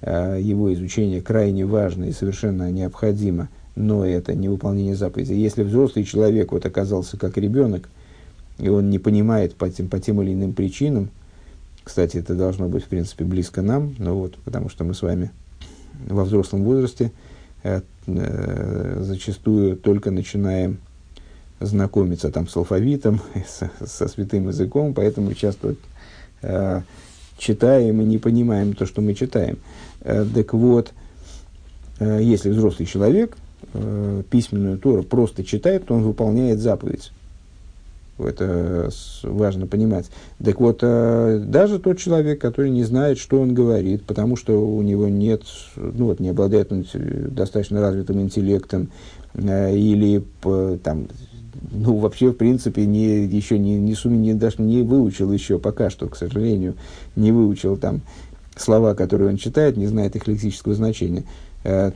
его 0.02 0.72
изучение 0.74 1.22
крайне 1.22 1.66
важно 1.66 2.04
и 2.04 2.12
совершенно 2.12 2.70
необходимо, 2.70 3.48
но 3.76 4.06
это 4.06 4.36
не 4.36 4.50
выполнение 4.50 4.96
заповеди. 4.96 5.34
Если 5.34 5.64
взрослый 5.64 6.06
человек 6.06 6.52
вот 6.52 6.66
оказался 6.66 7.18
как 7.18 7.38
ребенок, 7.38 7.90
и 8.58 8.70
он 8.70 8.90
не 8.90 9.00
понимает 9.00 9.56
по 9.56 9.70
тем, 9.70 9.88
по 9.88 10.00
тем 10.00 10.22
или 10.22 10.34
иным 10.34 10.54
причинам, 10.54 11.10
кстати, 11.84 12.18
это 12.18 12.34
должно 12.34 12.68
быть, 12.68 12.84
в 12.84 12.88
принципе, 12.88 13.26
близко 13.26 13.62
нам, 13.62 13.96
но 14.00 14.18
вот, 14.18 14.36
потому 14.44 14.70
что 14.70 14.84
мы 14.84 14.96
с 14.96 15.02
вами 15.04 15.32
во 16.08 16.24
взрослом 16.24 16.64
возрасте 16.64 17.12
э, 17.64 17.82
э, 18.08 18.98
зачастую 19.02 19.78
только 19.78 20.10
начинаем 20.10 20.80
знакомиться 21.60 22.32
там 22.32 22.48
с 22.48 22.56
алфавитом, 22.56 23.22
со, 23.48 23.70
со 23.86 24.08
святым 24.08 24.48
языком, 24.48 24.94
поэтому 24.96 25.34
часто 25.34 25.76
э, 26.42 26.82
читаем 27.38 28.02
и 28.02 28.06
не 28.06 28.18
понимаем 28.18 28.74
то, 28.74 28.86
что 28.86 29.02
мы 29.02 29.14
читаем. 29.14 29.58
Э, 30.02 30.26
так 30.26 30.54
вот, 30.54 30.92
э, 32.00 32.20
если 32.22 32.50
взрослый 32.50 32.88
человек 32.88 33.38
э, 33.74 34.24
письменную 34.30 34.78
Тору 34.80 35.04
просто 35.04 35.44
читает, 35.44 35.86
то 35.86 35.94
он 35.94 36.04
выполняет 36.04 36.60
заповедь. 36.60 37.12
Это 38.18 38.90
важно 39.24 39.68
понимать. 39.68 40.06
Так 40.44 40.62
вот, 40.62 40.80
э, 40.82 41.44
даже 41.46 41.80
тот 41.80 41.98
человек, 41.98 42.40
который 42.40 42.70
не 42.70 42.84
знает, 42.84 43.18
что 43.18 43.42
он 43.42 43.54
говорит, 43.54 44.06
потому 44.06 44.38
что 44.38 44.54
у 44.54 44.82
него 44.82 45.10
нет, 45.10 45.44
ну 45.76 46.06
вот, 46.06 46.22
не 46.22 46.30
обладает 46.30 46.72
достаточно 47.34 47.82
развитым 47.82 48.22
интеллектом, 48.22 48.90
э, 49.34 49.76
или 49.76 50.24
там, 50.84 51.08
ну, 51.72 51.98
вообще, 51.98 52.30
в 52.30 52.36
принципе, 52.36 52.86
не, 52.86 53.26
еще 53.26 53.60
не, 53.60 53.76
не, 53.80 53.96
суме, 53.96 54.18
не, 54.18 54.34
даже 54.34 54.62
не 54.62 54.82
выучил 54.82 55.32
еще 55.32 55.60
пока 55.60 55.90
что, 55.90 56.08
к 56.08 56.16
сожалению, 56.16 56.76
не 57.18 57.34
выучил 57.34 57.76
там 57.76 58.02
слова, 58.56 58.94
которые 58.94 59.30
он 59.30 59.38
читает, 59.38 59.76
не 59.76 59.88
знает 59.88 60.16
их 60.16 60.28
лексического 60.28 60.74
значения, 60.74 61.24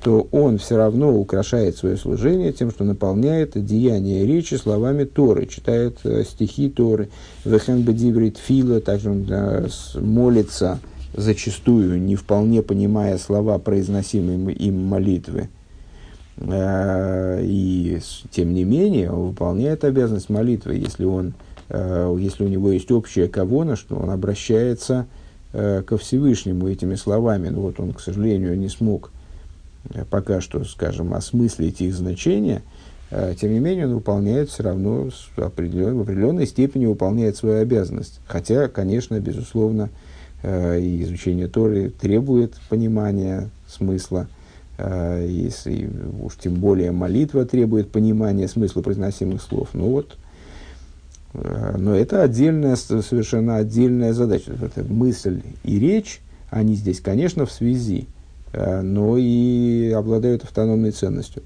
то 0.01 0.27
он 0.31 0.57
все 0.57 0.77
равно 0.77 1.15
украшает 1.15 1.77
свое 1.77 1.95
служение 1.95 2.51
тем, 2.51 2.71
что 2.71 2.83
наполняет 2.83 3.63
деяние 3.63 4.25
речи 4.25 4.55
словами 4.55 5.03
Торы, 5.03 5.45
читает 5.45 5.99
э, 6.03 6.23
стихи 6.23 6.69
Торы, 6.69 7.09
«Вехен 7.45 7.83
бедиврит 7.83 8.37
фила», 8.37 8.81
также 8.81 9.11
он 9.11 9.27
э, 9.29 9.67
молится 9.95 10.79
зачастую, 11.15 12.01
не 12.01 12.15
вполне 12.15 12.61
понимая 12.61 13.17
слова, 13.17 13.59
произносимые 13.59 14.55
им 14.55 14.85
молитвы, 14.85 15.49
и 16.41 17.99
тем 18.31 18.53
не 18.53 18.63
менее 18.63 19.11
он 19.11 19.29
выполняет 19.29 19.83
обязанность 19.83 20.29
молитвы, 20.29 20.75
если, 20.75 21.03
он, 21.03 21.33
если 21.69 22.45
у 22.45 22.47
него 22.47 22.71
есть 22.71 22.91
общая 22.91 23.27
кавона, 23.27 23.75
что 23.75 23.95
он 23.95 24.11
обращается 24.11 25.07
Э, 25.51 25.81
ко 25.81 25.97
Всевышнему 25.97 26.67
этими 26.67 26.93
словами. 26.93 27.49
Ну, 27.49 27.61
вот 27.61 27.79
он, 27.79 27.93
к 27.93 28.01
сожалению, 28.01 28.55
не 28.55 28.69
смог 28.69 29.09
э, 29.11 29.18
пока 30.09 30.41
что, 30.41 30.63
скажем, 30.63 31.13
осмыслить 31.13 31.81
их 31.81 31.93
значение, 31.93 32.61
э, 33.11 33.35
тем 33.39 33.51
не 33.51 33.59
менее 33.59 33.87
он 33.87 33.95
выполняет 33.95 34.49
все 34.49 34.63
равно 34.63 35.09
определен, 35.37 35.97
в 35.97 36.01
определенной 36.01 36.47
степени 36.47 36.85
выполняет 36.85 37.37
свою 37.37 37.61
обязанность. 37.61 38.19
Хотя, 38.27 38.67
конечно, 38.67 39.19
безусловно, 39.19 39.89
и 40.41 41.01
изучение 41.03 41.49
Торы 41.49 41.89
требует 41.89 42.53
понимания 42.69 43.49
смысла, 43.67 44.27
если 44.77 45.91
уж 46.21 46.37
тем 46.37 46.53
более 46.53 46.93
молитва 46.93 47.43
требует 47.43 47.91
понимания 47.91 48.47
смысла 48.47 48.81
произносимых 48.81 49.41
слов. 49.41 49.71
Ну 49.73 49.89
вот, 49.89 50.15
Э, 51.33 51.75
но 51.77 51.95
это 51.95 52.23
отдельная, 52.23 52.75
совершенно 52.75 53.57
отдельная 53.57 54.13
задача. 54.13 54.51
Это 54.61 54.83
мысль 54.83 55.41
и 55.63 55.79
речь, 55.79 56.21
они 56.49 56.75
здесь, 56.75 56.99
конечно, 56.99 57.45
в 57.45 57.51
связи, 57.51 58.07
э, 58.07 58.18
но 58.53 59.17
и 59.17 59.91
обладают 59.91 60.43
автономной 60.43 60.91
ценностью. 60.91 61.43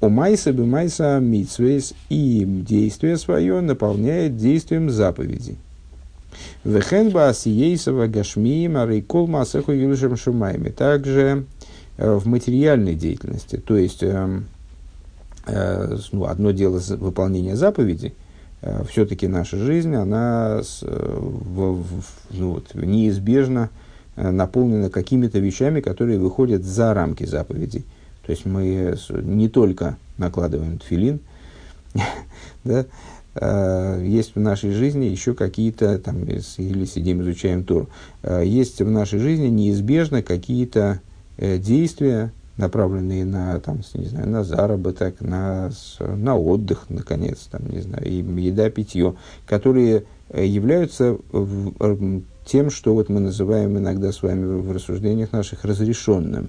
У 0.00 0.08
Майса 0.08 0.52
бы 0.52 0.64
Майса 0.64 1.18
Митсвейс 1.20 1.94
и 2.08 2.44
действие 2.44 3.16
свое 3.16 3.60
наполняет 3.60 4.36
действием 4.36 4.90
заповедей. 4.90 5.56
Вехенба 6.62 7.28
Асиейсова 7.28 8.06
Гашмиим 8.06 8.76
Арейкол 8.76 9.26
Масеху 9.26 9.72
Юлишем 9.72 10.16
Шумайми. 10.16 10.70
Также 10.70 11.46
э, 11.96 12.14
в 12.14 12.26
материальной 12.26 12.94
деятельности, 12.94 13.56
то 13.56 13.76
есть 13.76 14.02
эм, 14.02 14.46
ну, 16.12 16.26
одно 16.26 16.50
дело 16.52 16.80
выполнение 16.98 17.56
заповедей– 17.56 18.14
Э, 18.60 18.82
все-таки 18.88 19.28
наша 19.28 19.56
жизнь, 19.56 19.94
она 19.94 20.60
э, 20.82 21.20
ну, 21.50 21.84
вот, 22.30 22.74
неизбежно 22.74 23.70
э, 23.70 23.87
наполнена 24.18 24.90
какими-то 24.90 25.38
вещами, 25.38 25.80
которые 25.80 26.18
выходят 26.18 26.64
за 26.64 26.94
рамки 26.94 27.24
заповедей. 27.24 27.84
То 28.24 28.32
есть 28.32 28.44
мы 28.44 28.96
не 29.22 29.48
только 29.48 29.96
накладываем 30.18 30.78
тфилин, 30.78 31.20
да, 32.64 32.84
есть 34.02 34.34
в 34.34 34.40
нашей 34.40 34.72
жизни 34.72 35.06
еще 35.06 35.34
какие-то, 35.34 35.98
там, 35.98 36.24
или 36.24 36.84
сидим, 36.84 37.22
изучаем 37.22 37.64
Тур, 37.64 37.88
есть 38.42 38.82
в 38.82 38.90
нашей 38.90 39.20
жизни 39.20 39.46
неизбежно 39.46 40.22
какие-то 40.22 41.00
действия, 41.38 42.32
направленные 42.58 43.24
на, 43.24 43.58
там, 43.60 43.80
не 43.94 44.06
знаю, 44.06 44.28
на 44.28 44.44
заработок, 44.44 45.20
на, 45.20 45.70
на 46.00 46.36
отдых, 46.36 46.86
наконец, 46.90 47.48
там, 47.50 47.62
не 47.70 47.80
знаю, 47.80 48.04
и 48.04 48.16
еда, 48.16 48.68
питье, 48.68 49.14
которые 49.46 50.04
э, 50.28 50.44
являются 50.44 51.16
тем, 52.48 52.70
что 52.70 52.94
вот 52.94 53.08
мы 53.08 53.20
называем 53.20 53.76
иногда 53.78 54.12
с 54.12 54.22
вами 54.22 54.60
в 54.60 54.72
рассуждениях 54.72 55.32
наших 55.32 55.64
разрешенным. 55.64 56.48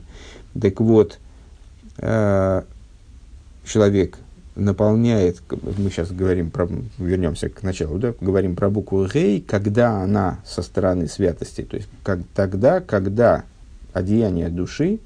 Так 0.59 0.79
вот, 0.79 1.19
э, 1.97 2.61
человек 3.65 4.17
наполняет, 4.55 5.41
мы 5.51 5.89
сейчас 5.89 6.11
говорим 6.11 6.51
про, 6.51 6.67
вернемся 6.97 7.49
к 7.49 7.63
началу, 7.63 7.97
да, 7.97 8.13
говорим 8.19 8.55
про 8.55 8.69
букву 8.69 9.07
Гей, 9.07 9.41
когда 9.41 10.01
она 10.01 10.39
со 10.45 10.61
стороны 10.61 11.07
святости, 11.07 11.61
то 11.61 11.77
есть 11.77 11.87
как, 12.03 12.19
тогда, 12.33 12.79
когда 12.81 13.43
одеяние 13.93 14.49
души 14.49 14.99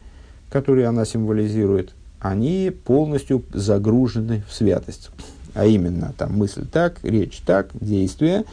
которые 0.53 0.85
она 0.85 1.03
символизирует, 1.03 1.95
они 2.19 2.71
полностью 2.85 3.43
загружены 3.51 4.43
в 4.47 4.53
святость. 4.53 5.09
А 5.55 5.65
именно, 5.65 6.13
там 6.15 6.37
мысль 6.37 6.67
так, 6.71 6.99
речь 7.01 7.39
так, 7.43 7.69
действие. 7.73 8.45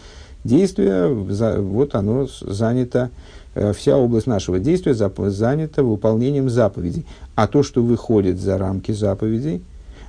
Действие, 0.44 1.08
вот 1.08 1.94
оно 1.94 2.26
занято, 2.26 3.10
э, 3.54 3.72
вся 3.72 3.96
область 3.96 4.26
нашего 4.26 4.58
действия 4.58 4.94
занята 4.94 5.82
выполнением 5.82 6.48
заповедей. 6.48 7.06
А 7.34 7.46
то, 7.46 7.62
что 7.62 7.82
выходит 7.82 8.38
за 8.38 8.56
рамки 8.56 8.92
заповедей, 8.92 9.62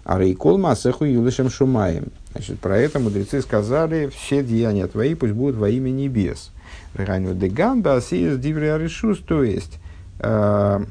а 0.03 0.19
рейкол 0.19 0.57
масеху 0.57 1.05
юлышем 1.05 1.49
шумаем. 1.49 2.05
Значит, 2.31 2.59
про 2.59 2.77
это 2.77 2.99
мудрецы 2.99 3.41
сказали, 3.41 4.09
все 4.15 4.43
деяния 4.43 4.87
твои 4.87 5.15
пусть 5.15 5.33
будут 5.33 5.57
во 5.57 5.69
имя 5.69 5.89
небес. 5.89 6.51
Раню 6.93 7.33
деган 7.33 7.81
басиес 7.81 8.37
дивриаришус, 8.37 9.19
то 9.19 9.43
есть, 9.43 9.79
э, 10.19 10.83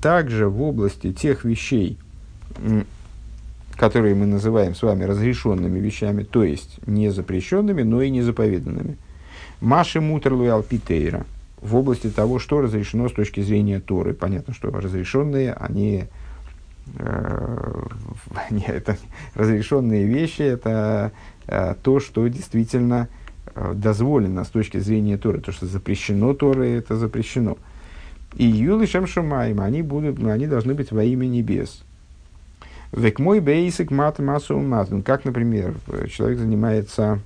также 0.00 0.48
в 0.48 0.62
области 0.62 1.12
тех 1.12 1.44
вещей, 1.44 1.98
которые 3.76 4.14
мы 4.14 4.26
называем 4.26 4.74
с 4.74 4.82
вами 4.82 5.04
разрешенными 5.04 5.78
вещами, 5.78 6.22
то 6.22 6.42
есть 6.42 6.78
не 6.86 7.10
запрещенными, 7.10 7.82
но 7.82 8.02
и 8.02 8.10
не 8.10 8.22
заповеданными. 8.22 8.96
Маши 9.60 10.00
мутерлу 10.00 10.50
алпитейра. 10.50 11.26
В 11.60 11.76
области 11.76 12.08
того, 12.08 12.38
что 12.38 12.60
разрешено 12.60 13.08
с 13.08 13.12
точки 13.12 13.40
зрения 13.40 13.80
Торы. 13.80 14.12
Понятно, 14.12 14.54
что 14.54 14.70
разрешенные, 14.70 15.52
они, 15.52 16.04
э, 16.98 17.82
они 18.50 18.64
это, 18.66 18.96
разрешенные 19.34 20.06
вещи, 20.06 20.42
это 20.42 21.12
э, 21.46 21.74
то, 21.82 22.00
что 22.00 22.26
действительно 22.28 23.08
э, 23.54 23.72
дозволено 23.74 24.44
с 24.44 24.48
точки 24.48 24.78
зрения 24.78 25.16
Торы. 25.18 25.40
То, 25.40 25.52
что 25.52 25.66
запрещено 25.66 26.34
Торой, 26.34 26.72
это 26.72 26.96
запрещено. 26.96 27.56
И 28.34 28.44
Юлы 28.44 28.86
Шемшумаем, 28.86 29.60
они, 29.60 29.80
будут, 29.80 30.22
они 30.22 30.46
должны 30.46 30.74
быть 30.74 30.92
во 30.92 31.02
имя 31.02 31.26
небес. 31.26 31.85
Век 32.92 33.18
мой 33.18 33.40
бейсик 33.40 33.90
мат 33.90 34.18
массу 34.18 34.58
матун. 34.58 35.02
Как, 35.02 35.24
например, 35.24 35.74
человек 36.10 36.38
занимается 36.38 37.20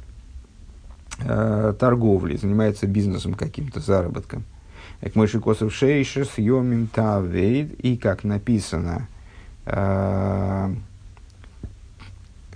э, 1.23 1.75
торговлей, 1.79 2.37
занимается 2.37 2.87
бизнесом 2.87 3.35
каким-то, 3.35 3.81
заработком. 3.81 4.45
Век 5.01 5.15
мой 5.15 5.27
шикосов 5.27 5.73
шейшес 5.73 6.39
йомим 6.39 6.87
тавейд. 6.87 7.73
И 7.81 7.97
как 7.97 8.25
написано 8.25 9.09
э, 9.67 10.75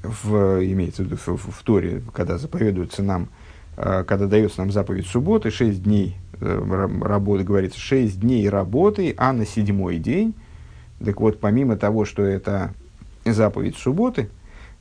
в, 0.02 0.64
имеется 0.64 1.02
в 1.02 1.06
виду 1.06 1.16
в, 1.16 1.28
в, 1.28 1.50
в 1.50 1.62
Торе, 1.62 2.02
когда 2.12 2.38
заповедуется 2.38 3.02
нам, 3.02 3.28
э, 3.76 4.04
когда 4.04 4.26
дается 4.26 4.60
нам 4.60 4.72
заповедь 4.72 5.06
субботы, 5.06 5.50
шесть 5.50 5.82
дней 5.82 6.16
Э, 6.40 6.88
работы, 7.02 7.44
говорится, 7.44 7.78
6 7.78 8.20
дней 8.20 8.48
работы, 8.48 9.14
а 9.16 9.32
на 9.32 9.46
седьмой 9.46 9.98
день, 9.98 10.34
так 11.04 11.20
вот, 11.20 11.40
помимо 11.40 11.76
того, 11.76 12.04
что 12.04 12.22
это 12.22 12.74
заповедь 13.24 13.76
субботы, 13.76 14.28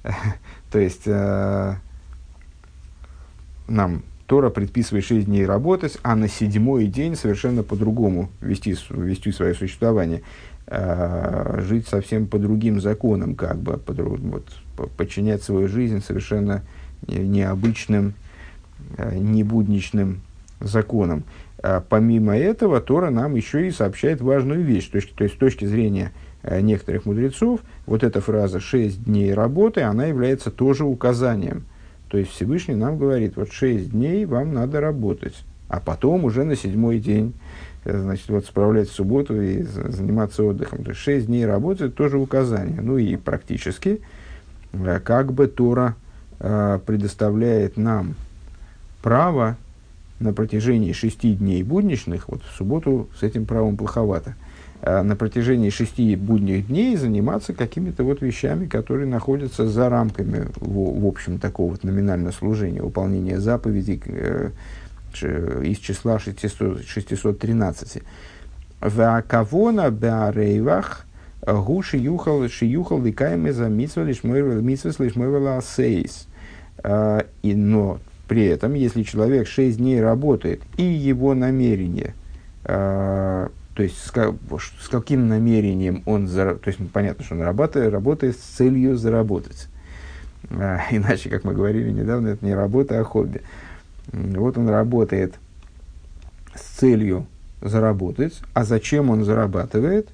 то 0.71 0.79
есть 0.79 1.03
э, 1.05 1.75
нам 3.67 4.03
Тора 4.27 4.49
предписывает 4.49 5.05
6 5.05 5.25
дней 5.25 5.45
работать, 5.45 5.97
а 6.03 6.15
на 6.15 6.27
седьмой 6.27 6.87
день 6.87 7.15
совершенно 7.15 7.63
по-другому 7.63 8.29
вести, 8.41 8.75
вести 8.89 9.31
свое 9.31 9.53
существование, 9.53 10.23
э, 10.67 11.61
жить 11.61 11.87
совсем 11.87 12.27
по 12.27 12.37
другим 12.37 12.81
законам, 12.81 13.35
как 13.35 13.57
бы, 13.57 13.77
по, 13.77 13.93
вот, 13.93 14.45
подчинять 14.97 15.43
свою 15.43 15.67
жизнь 15.67 16.01
совершенно 16.01 16.63
необычным, 17.07 18.13
э, 18.97 19.17
небудничным 19.17 20.21
законам. 20.59 21.23
Помимо 21.87 22.35
этого, 22.37 22.81
Тора 22.81 23.09
нам 23.09 23.35
еще 23.35 23.65
и 23.65 23.71
сообщает 23.71 24.19
важную 24.19 24.63
вещь. 24.63 24.89
То 24.89 24.97
есть, 24.97 25.15
то 25.15 25.23
есть 25.23 25.35
с 25.35 25.37
точки 25.37 25.63
зрения 25.63 26.11
некоторых 26.43 27.05
мудрецов, 27.05 27.61
вот 27.85 28.03
эта 28.03 28.19
фраза 28.21 28.59
«шесть 28.59 29.03
дней 29.03 29.33
работы», 29.33 29.81
она 29.81 30.05
является 30.05 30.51
тоже 30.51 30.83
указанием. 30.83 31.63
То 32.09 32.17
есть 32.17 32.31
Всевышний 32.31 32.75
нам 32.75 32.97
говорит, 32.97 33.37
вот 33.37 33.51
шесть 33.51 33.91
дней 33.91 34.25
вам 34.25 34.53
надо 34.53 34.81
работать, 34.81 35.43
а 35.67 35.79
потом 35.79 36.25
уже 36.25 36.43
на 36.43 36.55
седьмой 36.55 36.99
день 36.99 37.33
э, 37.85 37.97
значит, 37.97 38.29
вот 38.29 38.45
справлять 38.45 38.89
субботу 38.89 39.41
и 39.41 39.63
заниматься 39.63 40.43
отдыхом. 40.43 40.83
То 40.83 40.89
есть 40.91 41.01
шесть 41.01 41.27
дней 41.27 41.45
работы– 41.45 41.85
это 41.85 41.95
тоже 41.95 42.17
указание. 42.17 42.81
Ну 42.81 42.97
и 42.97 43.15
практически, 43.15 44.01
э, 44.73 44.99
как 45.03 45.33
бы 45.33 45.47
Тора 45.47 45.95
предоставляет 46.39 47.77
нам 47.77 48.15
право 49.01 49.55
на 50.19 50.33
протяжении 50.33 50.91
шести 50.91 51.35
дней 51.35 51.63
будничных, 51.63 52.27
вот 52.27 52.41
в 52.43 52.57
субботу 52.57 53.07
с 53.17 53.23
этим 53.23 53.45
правом 53.45 53.77
плоховато, 53.77 54.35
на 54.85 55.15
протяжении 55.15 55.69
шести 55.69 56.15
будних 56.15 56.67
дней 56.67 56.97
заниматься 56.97 57.53
какими-то 57.53 58.03
вот 58.03 58.21
вещами, 58.21 58.65
которые 58.65 59.07
находятся 59.07 59.67
за 59.67 59.89
рамками, 59.89 60.47
в, 60.55 61.01
в 61.01 61.07
общем, 61.07 61.39
такого 61.39 61.71
вот 61.71 61.83
номинального 61.83 62.33
служения, 62.33 62.81
выполнения 62.81 63.39
заповедей 63.39 64.01
э, 64.05 64.49
из 65.63 65.77
числа 65.77 66.19
600, 66.19 66.85
613. 66.85 68.03
Ваакавона 68.81 69.89
беарейвах 69.89 71.05
гуши 71.45 71.97
юхал 71.97 72.47
шиюхал 72.49 73.01
ликаем 73.01 73.51
за 73.53 73.69
митсва 73.69 74.03
лишь 74.03 74.23
мой 74.23 75.61
сейс. 75.61 76.27
И 77.41 77.53
но 77.55 77.99
при 78.27 78.45
этом, 78.45 78.73
если 78.73 79.03
человек 79.03 79.47
6 79.47 79.77
дней 79.77 80.01
работает, 80.01 80.61
и 80.77 80.83
его 80.83 81.33
намерение, 81.33 82.15
э, 82.63 83.47
то 83.73 83.83
есть 83.83 83.97
с, 83.97 84.11
с 84.11 84.87
каким 84.89 85.27
намерением 85.27 86.03
он, 86.05 86.27
зара, 86.27 86.55
то 86.55 86.69
есть 86.69 86.79
понятно, 86.91 87.23
что 87.23 87.35
он 87.35 87.41
работает, 87.41 87.91
работает 87.91 88.37
с 88.37 88.41
целью 88.41 88.95
заработать. 88.97 89.67
Э, 90.49 90.79
иначе, 90.91 91.29
как 91.29 91.43
мы 91.43 91.53
говорили 91.53 91.91
недавно, 91.91 92.29
это 92.29 92.45
не 92.45 92.53
работа, 92.53 92.99
а 92.99 93.03
хобби. 93.03 93.41
Вот 94.11 94.57
он 94.57 94.69
работает 94.69 95.35
с 96.55 96.79
целью 96.79 97.25
заработать. 97.61 98.41
А 98.53 98.63
зачем 98.63 99.09
он 99.09 99.23
зарабатывает? 99.23 100.09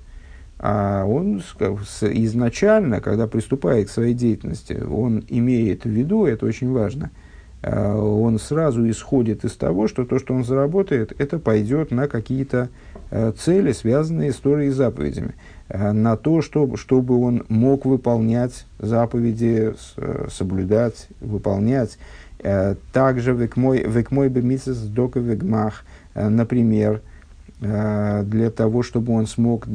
А 0.60 1.06
он 1.06 1.40
изначально, 1.40 3.02
когда 3.02 3.28
приступает 3.28 3.88
к 3.88 3.92
своей 3.92 4.14
деятельности, 4.14 4.74
он 4.74 5.24
имеет 5.28 5.84
в 5.84 5.90
виду, 5.90 6.26
это 6.26 6.46
очень 6.46 6.72
важно– 6.72 7.12
он 7.62 8.40
сразу 8.40 8.90
исходит 8.90 9.44
из 9.44 9.54
того, 9.54 9.88
что 9.88 10.06
то, 10.06 10.18
что 10.18 10.34
он 10.34 10.46
заработает, 10.46 11.14
это 11.20 11.40
пойдет 11.40 11.92
на 11.92 12.08
какие-то 12.08 12.70
э, 13.12 13.34
цели, 13.38 13.74
связанные 13.74 14.32
с 14.32 14.38
Торой 14.38 14.68
и 14.68 14.70
заповедями, 14.70 15.36
э, 15.68 15.92
на 15.92 16.16
то, 16.16 16.42
чтобы, 16.42 16.78
чтобы 16.78 17.22
он 17.22 17.44
мог 17.50 17.86
выполнять 17.86 18.66
заповеди, 18.80 19.74
соблюдать, 20.30 21.08
выполнять. 21.20 21.98
Также 22.94 23.34
векмой, 23.34 23.84
векмой 23.84 24.30
бемисес 24.30 24.78
дока 24.78 25.20
вегмах, 25.20 25.84
например, 26.16 27.02
для 27.60 28.50
того, 28.56 28.82
чтобы 28.82 29.12
он 29.12 29.28
смог 29.28 29.68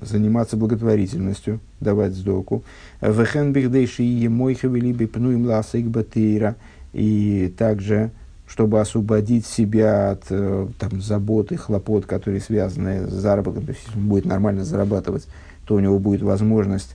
заниматься 0.00 0.56
благотворительностью, 0.56 1.60
давать 1.80 2.14
сдоку. 2.14 2.62
Вехен 3.02 3.52
бихдейши 3.52 4.02
емой 4.02 4.54
хавели 4.54 4.92
бипнуим 4.92 5.44
ласик 5.44 5.84
батыра– 5.84 6.54
и 6.94 7.52
также, 7.58 8.12
чтобы 8.46 8.80
освободить 8.80 9.46
себя 9.46 10.12
от 10.12 10.26
э, 10.30 10.68
там, 10.78 11.00
забот 11.00 11.50
и 11.50 11.56
хлопот, 11.56 12.06
которые 12.06 12.40
связаны 12.40 13.08
с 13.08 13.12
заработком, 13.12 13.66
то 13.66 13.72
есть 13.72 13.84
если 13.84 13.98
он 13.98 14.08
будет 14.08 14.24
нормально 14.24 14.64
зарабатывать, 14.64 15.26
то 15.66 15.74
у 15.74 15.80
него 15.80 15.98
будет 15.98 16.22
возможность 16.22 16.94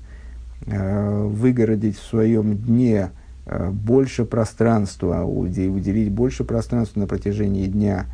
э, 0.66 1.24
выгородить 1.28 1.98
в 1.98 2.04
своем 2.04 2.58
дне 2.58 3.12
э, 3.46 3.70
больше 3.72 4.24
пространства, 4.24 5.24
уделить 5.24 6.12
больше 6.12 6.46
пространства 6.46 7.02
на 7.02 7.08
протяжении 7.08 7.68
дня, 7.68 8.06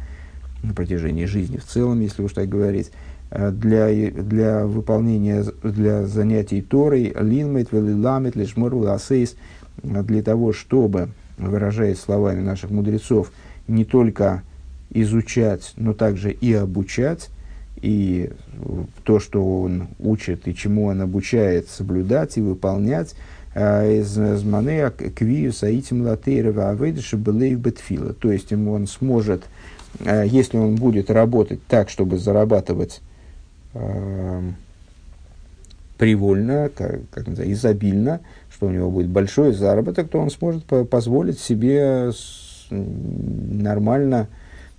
на 0.63 0.73
протяжении 0.73 1.25
жизни 1.25 1.57
в 1.57 1.65
целом, 1.65 2.01
если 2.01 2.23
уж 2.23 2.33
так 2.33 2.49
говорить, 2.49 2.91
э, 3.29 3.51
для, 3.51 3.89
для 4.11 4.65
выполнения, 4.65 5.45
для 5.61 6.07
занятий 6.07 6.63
Торой, 6.63 7.13
линмет, 7.19 7.71
велиламет, 7.71 8.35
лишмор, 8.35 8.73
асейс, 8.87 9.35
для 9.83 10.23
того, 10.23 10.51
чтобы 10.51 11.09
выражаясь 11.37 11.99
словами 11.99 12.41
наших 12.41 12.71
мудрецов, 12.71 13.31
не 13.67 13.85
только 13.85 14.43
изучать, 14.91 15.73
но 15.75 15.93
также 15.93 16.31
и 16.31 16.53
обучать, 16.53 17.29
и 17.81 18.31
то, 19.03 19.19
что 19.19 19.61
он 19.61 19.89
учит 19.99 20.47
и 20.47 20.55
чему 20.55 20.85
он 20.85 21.01
обучает, 21.01 21.69
соблюдать 21.69 22.37
и 22.37 22.41
выполнять, 22.41 23.15
а, 23.53 23.85
из 23.85 24.07
Зманея 24.07 24.89
Квию 24.89 25.53
Саитим 25.53 26.01
Латейрова 26.01 26.71
Авейдыша 26.71 27.17
Белейв 27.17 27.59
Бетфила. 27.59 28.13
То 28.13 28.31
есть 28.31 28.51
ему 28.51 28.73
он 28.73 28.87
сможет, 28.87 29.43
а, 30.05 30.23
если 30.23 30.57
он 30.57 30.75
будет 30.75 31.09
работать 31.09 31.59
так, 31.67 31.89
чтобы 31.89 32.17
зарабатывать 32.17 33.01
э, 33.73 34.41
привольно, 35.97 36.69
как, 36.75 37.01
как 37.11 37.27
называется, 37.27 37.53
изобильно, 37.53 38.19
что 38.51 38.67
у 38.67 38.69
него 38.69 38.89
будет 38.91 39.07
большой 39.07 39.53
заработок, 39.53 40.09
то 40.09 40.19
он 40.19 40.29
сможет 40.29 40.65
по 40.65 40.85
позволить 40.85 41.39
себе 41.39 42.11
нормально, 42.69 44.27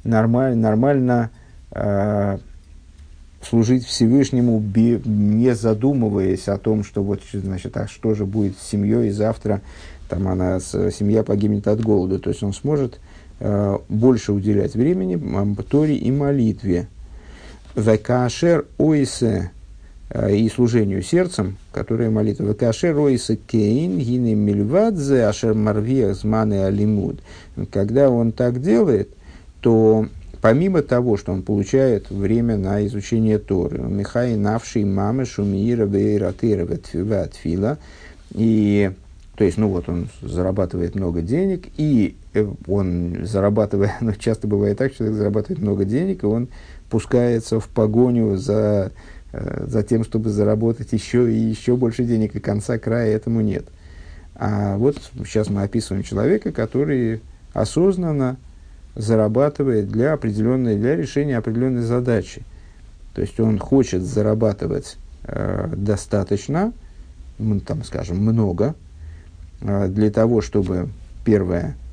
нормально, 0.05 0.57
нормально 0.57 1.31
э, 1.71 2.39
служить 3.43 3.85
Всевышнему, 3.85 4.63
не 5.05 5.55
задумываясь 5.55 6.49
о 6.49 6.59
том, 6.59 6.85
что 6.85 7.03
вот, 7.03 7.21
значит, 7.33 7.77
а 7.77 7.87
что 7.87 8.15
же 8.15 8.27
будет 8.27 8.59
с 8.59 8.69
семьей 8.69 9.11
завтра, 9.11 9.61
там 10.09 10.29
она, 10.29 10.61
семья 10.61 11.23
погибнет 11.23 11.69
от 11.69 11.81
голода. 11.81 12.19
То 12.19 12.31
есть 12.31 12.43
он 12.43 12.53
сможет 12.53 13.01
э, 13.41 13.79
больше 13.89 14.33
уделять 14.33 14.75
времени 14.75 15.21
Торе 15.63 15.97
и 15.97 16.11
молитве. 16.11 16.89
Векашер 17.75 18.67
ойсе 18.79 19.51
и 20.15 20.49
служению 20.49 21.03
сердцем, 21.03 21.57
которое 21.73 22.11
молитва 22.11 22.53
Кашер 22.53 22.95
Ройса 22.95 23.37
Кейн, 23.37 23.99
Гины 23.99 24.35
Мильвадзе, 24.35 25.25
Ашер 25.25 25.55
Марвия 25.55 26.15
Зманы 26.15 26.65
Алимуд. 26.65 27.21
Когда 27.73 28.09
он 28.09 28.31
так 28.31 28.63
делает, 28.63 29.11
то 29.61 30.07
помимо 30.41 30.83
того, 30.83 31.17
что 31.17 31.33
он 31.33 31.43
получает 31.43 32.09
время 32.09 32.57
на 32.57 32.87
изучение 32.87 33.39
Торы, 33.39 33.79
Михай 33.79 34.37
Навший 34.37 34.85
Мамы 34.85 35.25
Шумиира 35.25 35.87
Бейратыра 35.87 36.67
Ватфила, 36.67 37.79
и 38.33 38.93
то 39.37 39.45
есть, 39.45 39.59
ну 39.59 39.69
вот, 39.69 39.89
он 39.91 40.09
зарабатывает 40.23 40.95
много 40.95 41.21
денег, 41.21 41.67
и 41.77 42.17
э, 42.33 42.47
он 42.69 43.19
зарабатывает, 43.25 43.91
ну, 44.01 44.13
часто 44.13 44.47
бывает 44.47 44.79
так, 44.79 44.93
что 44.93 44.99
человек 44.99 45.19
зарабатывает 45.19 45.61
много 45.61 45.85
денег, 45.85 46.23
и 46.23 46.27
он 46.27 46.49
пускается 46.89 47.61
в 47.61 47.69
погоню 47.69 48.37
за 48.37 48.93
Э, 48.93 49.16
за 49.33 49.83
тем, 49.83 50.05
чтобы 50.05 50.31
заработать 50.31 50.93
еще 50.93 51.31
и 51.31 51.37
еще 51.37 51.77
больше 51.77 52.05
денег, 52.05 52.35
и 52.35 52.41
конца 52.41 52.79
края 52.79 53.15
этому 53.15 53.41
нет. 53.41 53.67
А 54.35 54.77
вот 54.77 54.97
сейчас 55.25 55.49
мы 55.49 55.63
описываем 55.63 56.05
человека, 56.05 56.53
который 56.53 57.21
осознанно 57.53 58.37
зарабатывает 58.95 59.89
для 59.89 60.13
определенной, 60.13 60.77
для 60.77 60.97
решения 60.97 61.37
определенной 61.37 61.83
задачи. 61.83 62.43
То 63.15 63.23
есть 63.23 63.39
он 63.41 63.59
хочет 63.59 64.03
зарабатывать 64.03 64.97
э, 65.25 65.73
достаточно, 65.77 66.73
там, 67.67 67.85
скажем, 67.85 68.19
много, 68.19 68.75
э, 69.61 69.89
для 69.89 70.11
того, 70.11 70.41
чтобы 70.41 70.89
первое 71.25 71.77
Э, 71.77 71.86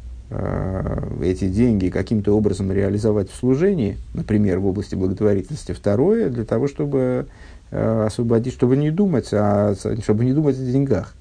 эти 1.22 1.48
деньги 1.48 1.90
каким-то 1.90 2.36
образом 2.36 2.72
реализовать 2.72 3.30
в 3.32 3.36
служении, 3.36 3.98
например, 4.14 4.60
в 4.60 4.68
области 4.68 4.96
благотворительности. 4.96 5.72
Второе, 5.72 6.30
для 6.30 6.46
того, 6.46 6.68
чтобы 6.68 7.28
э, 7.72 8.06
освободить, 8.06 8.54
чтобы 8.54 8.78
не 8.78 8.92
думать, 8.92 9.30
о, 9.32 9.76
чтобы 10.02 10.26
не 10.26 10.34
думать 10.34 10.58
о 10.58 10.64
деньгах, 10.64 11.16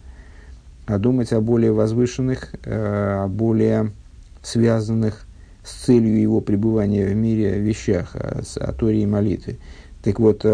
а 0.86 0.98
думать 0.98 1.32
о 1.32 1.40
более 1.40 1.72
возвышенных, 1.72 2.54
э, 2.64 3.24
о 3.24 3.28
более 3.28 3.92
связанных 4.42 5.26
с 5.64 5.84
целью 5.84 6.20
его 6.20 6.40
пребывания 6.40 7.06
в 7.06 7.14
мире 7.14 7.58
вещах, 7.58 8.16
о, 8.16 8.42
о 8.60 8.72
Торе 8.72 9.02
и 9.02 9.06
молитве. 9.06 9.56
Так 10.02 10.18
вот, 10.18 10.44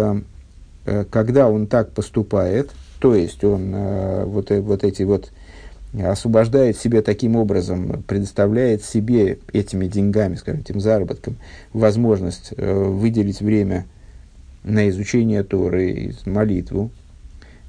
когда 1.11 1.49
он 1.49 1.67
так 1.67 1.93
поступает, 1.93 2.71
то 2.99 3.15
есть 3.15 3.43
он 3.45 3.75
вот, 4.27 4.51
вот 4.51 4.85
эти 4.85 5.05
вот 5.05 5.31
освобождает 5.95 6.77
себя 6.77 7.03
таким 7.03 7.37
образом, 7.37 8.03
предоставляет 8.07 8.85
себе 8.85 9.39
этими 9.53 9.87
деньгами, 9.87 10.35
скажем, 10.35 10.61
этим 10.61 10.81
заработком, 10.81 11.37
возможность 11.73 12.53
э, 12.57 12.73
выделить 12.73 13.41
время 13.41 13.87
на 14.65 14.89
изучение 14.91 15.43
Торы, 15.43 16.15
молитву, 16.27 16.91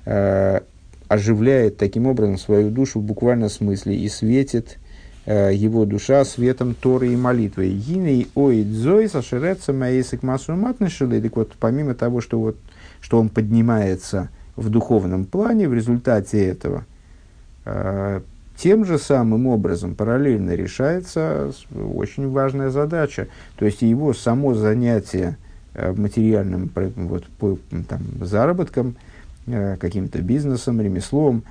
э, 0.05 0.59
оживляет 1.07 1.77
таким 1.77 2.07
образом 2.07 2.37
свою 2.37 2.69
душу 2.69 2.99
в 2.99 3.03
буквальном 3.03 3.49
смысле 3.49 3.95
и 3.95 4.09
светит 4.09 4.77
э, 5.25 5.51
его 5.53 5.85
душа 5.85 6.25
светом 6.25 6.75
Торы 6.75 7.13
и 7.13 7.15
молитвы. 7.15 7.69
Гиней 7.69 8.27
ой 8.35 8.63
дзой 8.63 9.07
сашереца 9.07 9.71
маэсик 9.71 10.23
масу 10.23 10.55
матнышилы. 10.55 11.21
Так 11.21 11.37
вот, 11.37 11.53
помимо 11.57 11.95
того, 11.95 12.19
что, 12.19 12.37
вот, 12.39 12.57
что 12.99 13.17
он 13.17 13.29
поднимается 13.29 14.29
в 14.57 14.69
духовном 14.69 15.23
плане, 15.23 15.69
в 15.69 15.73
результате 15.73 16.45
этого– 16.45 16.85
тем 18.57 18.85
же 18.85 18.97
самым 18.97 19.47
образом 19.47 19.95
параллельно 19.95 20.51
решается 20.51 21.51
очень 21.73 22.29
важная 22.29 22.69
задача. 22.69 23.27
То 23.57 23.65
есть 23.65 23.81
его 23.81 24.13
само 24.13 24.53
занятие 24.53 25.37
э, 25.73 25.93
материальным 25.93 26.69
вот, 26.75 27.25
по, 27.39 27.57
там, 27.87 28.01
заработком, 28.21 28.95
э, 29.47 29.77
каким-то 29.77 30.21
бизнесом, 30.21 30.81
ремеслом, 30.81 31.43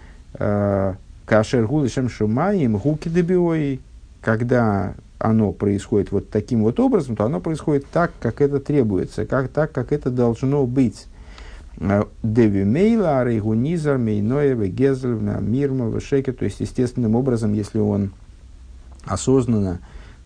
кашер 1.24 1.66
гулышем 1.66 2.10
шумаем 2.10 2.76
гуки 2.76 3.08
дебиои, 3.08 3.80
когда 4.20 4.94
оно 5.18 5.52
происходит 5.52 6.12
вот 6.12 6.30
таким 6.30 6.62
вот 6.62 6.78
образом, 6.78 7.16
то 7.16 7.24
оно 7.24 7.40
происходит 7.40 7.86
так, 7.92 8.12
как 8.20 8.40
это 8.40 8.60
требуется, 8.60 9.26
как, 9.26 9.48
так, 9.48 9.72
как 9.72 9.92
это 9.92 10.10
должно 10.10 10.66
быть. 10.66 11.06
Деви 12.22 12.64
Мейла, 12.64 13.20
Арейгунизар, 13.20 13.98
Мейноева, 13.98 14.66
Гезель, 14.66 15.10
Мирма, 15.10 15.88
Вешеке. 15.88 16.32
То 16.32 16.44
есть, 16.44 16.60
естественным 16.60 17.14
образом, 17.14 17.52
если 17.52 17.78
он 17.78 18.12
осознанно, 19.04 19.80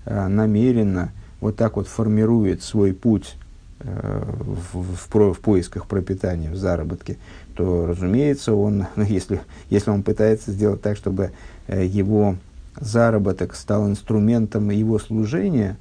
намеренно 0.06 1.12
вот 1.40 1.56
так 1.56 1.76
вот 1.76 1.88
формирует 1.88 2.62
свой 2.62 2.94
путь 2.94 3.36
в, 3.80 5.08
в, 5.10 5.32
в 5.34 5.40
поисках 5.40 5.86
пропитания, 5.86 6.50
в 6.50 6.56
заработке, 6.56 7.18
то, 7.54 7.86
разумеется, 7.86 8.54
он, 8.54 8.86
ну, 8.96 9.04
если, 9.04 9.40
если 9.68 9.90
он 9.90 10.02
пытается 10.02 10.52
сделать 10.52 10.80
так, 10.80 10.96
чтобы 10.96 11.32
его 11.68 12.36
заработок 12.80 13.54
стал 13.54 13.88
инструментом 13.88 14.70
его 14.70 14.98
служения, 14.98 15.76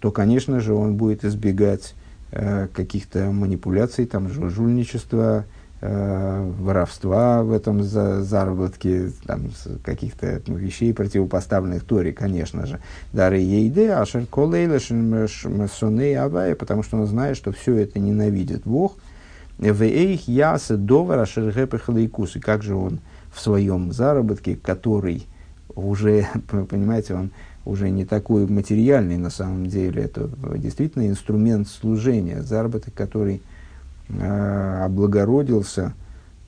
то, 0.00 0.10
конечно 0.12 0.60
же, 0.60 0.74
он 0.74 0.94
будет 0.94 1.24
избегать 1.24 1.94
э, 1.94 1.97
каких-то 2.30 3.30
манипуляций, 3.30 4.06
там, 4.06 4.28
жульничества, 4.28 5.44
э, 5.80 6.52
воровства 6.58 7.42
в 7.42 7.52
этом 7.52 7.82
за, 7.82 8.22
заработке, 8.22 9.10
там, 9.26 9.50
каких-то 9.82 10.42
ну, 10.46 10.56
вещей, 10.56 10.92
противопоставленных 10.92 11.84
Торе, 11.84 12.12
конечно 12.12 12.66
же. 12.66 12.80
Дары 13.12 13.38
ейде, 13.38 13.92
ашер 13.92 14.26
колейлешен 14.26 15.28
соней 15.68 16.18
авая, 16.18 16.54
потому 16.54 16.82
что 16.82 16.98
он 16.98 17.06
знает, 17.06 17.36
что 17.36 17.52
все 17.52 17.76
это 17.76 17.98
ненавидит 17.98 18.62
Бог. 18.64 18.96
Вейх 19.58 20.28
ясе 20.28 20.76
довар 20.76 21.20
ашер 21.20 21.48
И 21.48 22.40
как 22.40 22.62
же 22.62 22.74
он 22.74 23.00
в 23.32 23.40
своем 23.40 23.92
заработке, 23.92 24.56
который 24.56 25.26
уже, 25.74 26.26
понимаете, 26.48 27.14
он 27.14 27.30
уже 27.68 27.90
не 27.90 28.04
такой 28.04 28.46
материальный 28.46 29.18
на 29.18 29.30
самом 29.30 29.66
деле. 29.66 30.02
Это 30.02 30.30
действительно 30.56 31.06
инструмент 31.06 31.68
служения, 31.68 32.42
заработок, 32.42 32.94
который 32.94 33.42
э, 34.08 34.84
облагородился, 34.84 35.92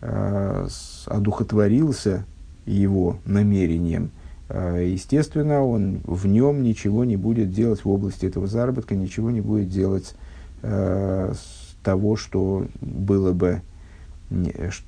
э, 0.00 0.68
одухотворился 1.06 2.24
его 2.64 3.18
намерением. 3.26 4.10
Э, 4.48 4.82
естественно, 4.88 5.62
он 5.62 6.00
в 6.04 6.26
нем 6.26 6.62
ничего 6.62 7.04
не 7.04 7.16
будет 7.16 7.52
делать 7.52 7.84
в 7.84 7.90
области 7.90 8.24
этого 8.24 8.46
заработка, 8.46 8.94
ничего 8.94 9.30
не 9.30 9.42
будет 9.42 9.68
делать 9.68 10.14
э, 10.62 11.34
того, 11.82 12.16
что 12.16 12.66
было 12.80 13.32
бы 13.32 13.60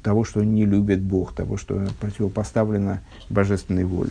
того, 0.02 0.24
что 0.24 0.42
не 0.44 0.64
любит 0.64 1.02
Бог, 1.02 1.34
того, 1.34 1.56
что 1.56 1.84
противопоставлено 2.00 3.00
божественной 3.28 3.84
воле. 3.84 4.10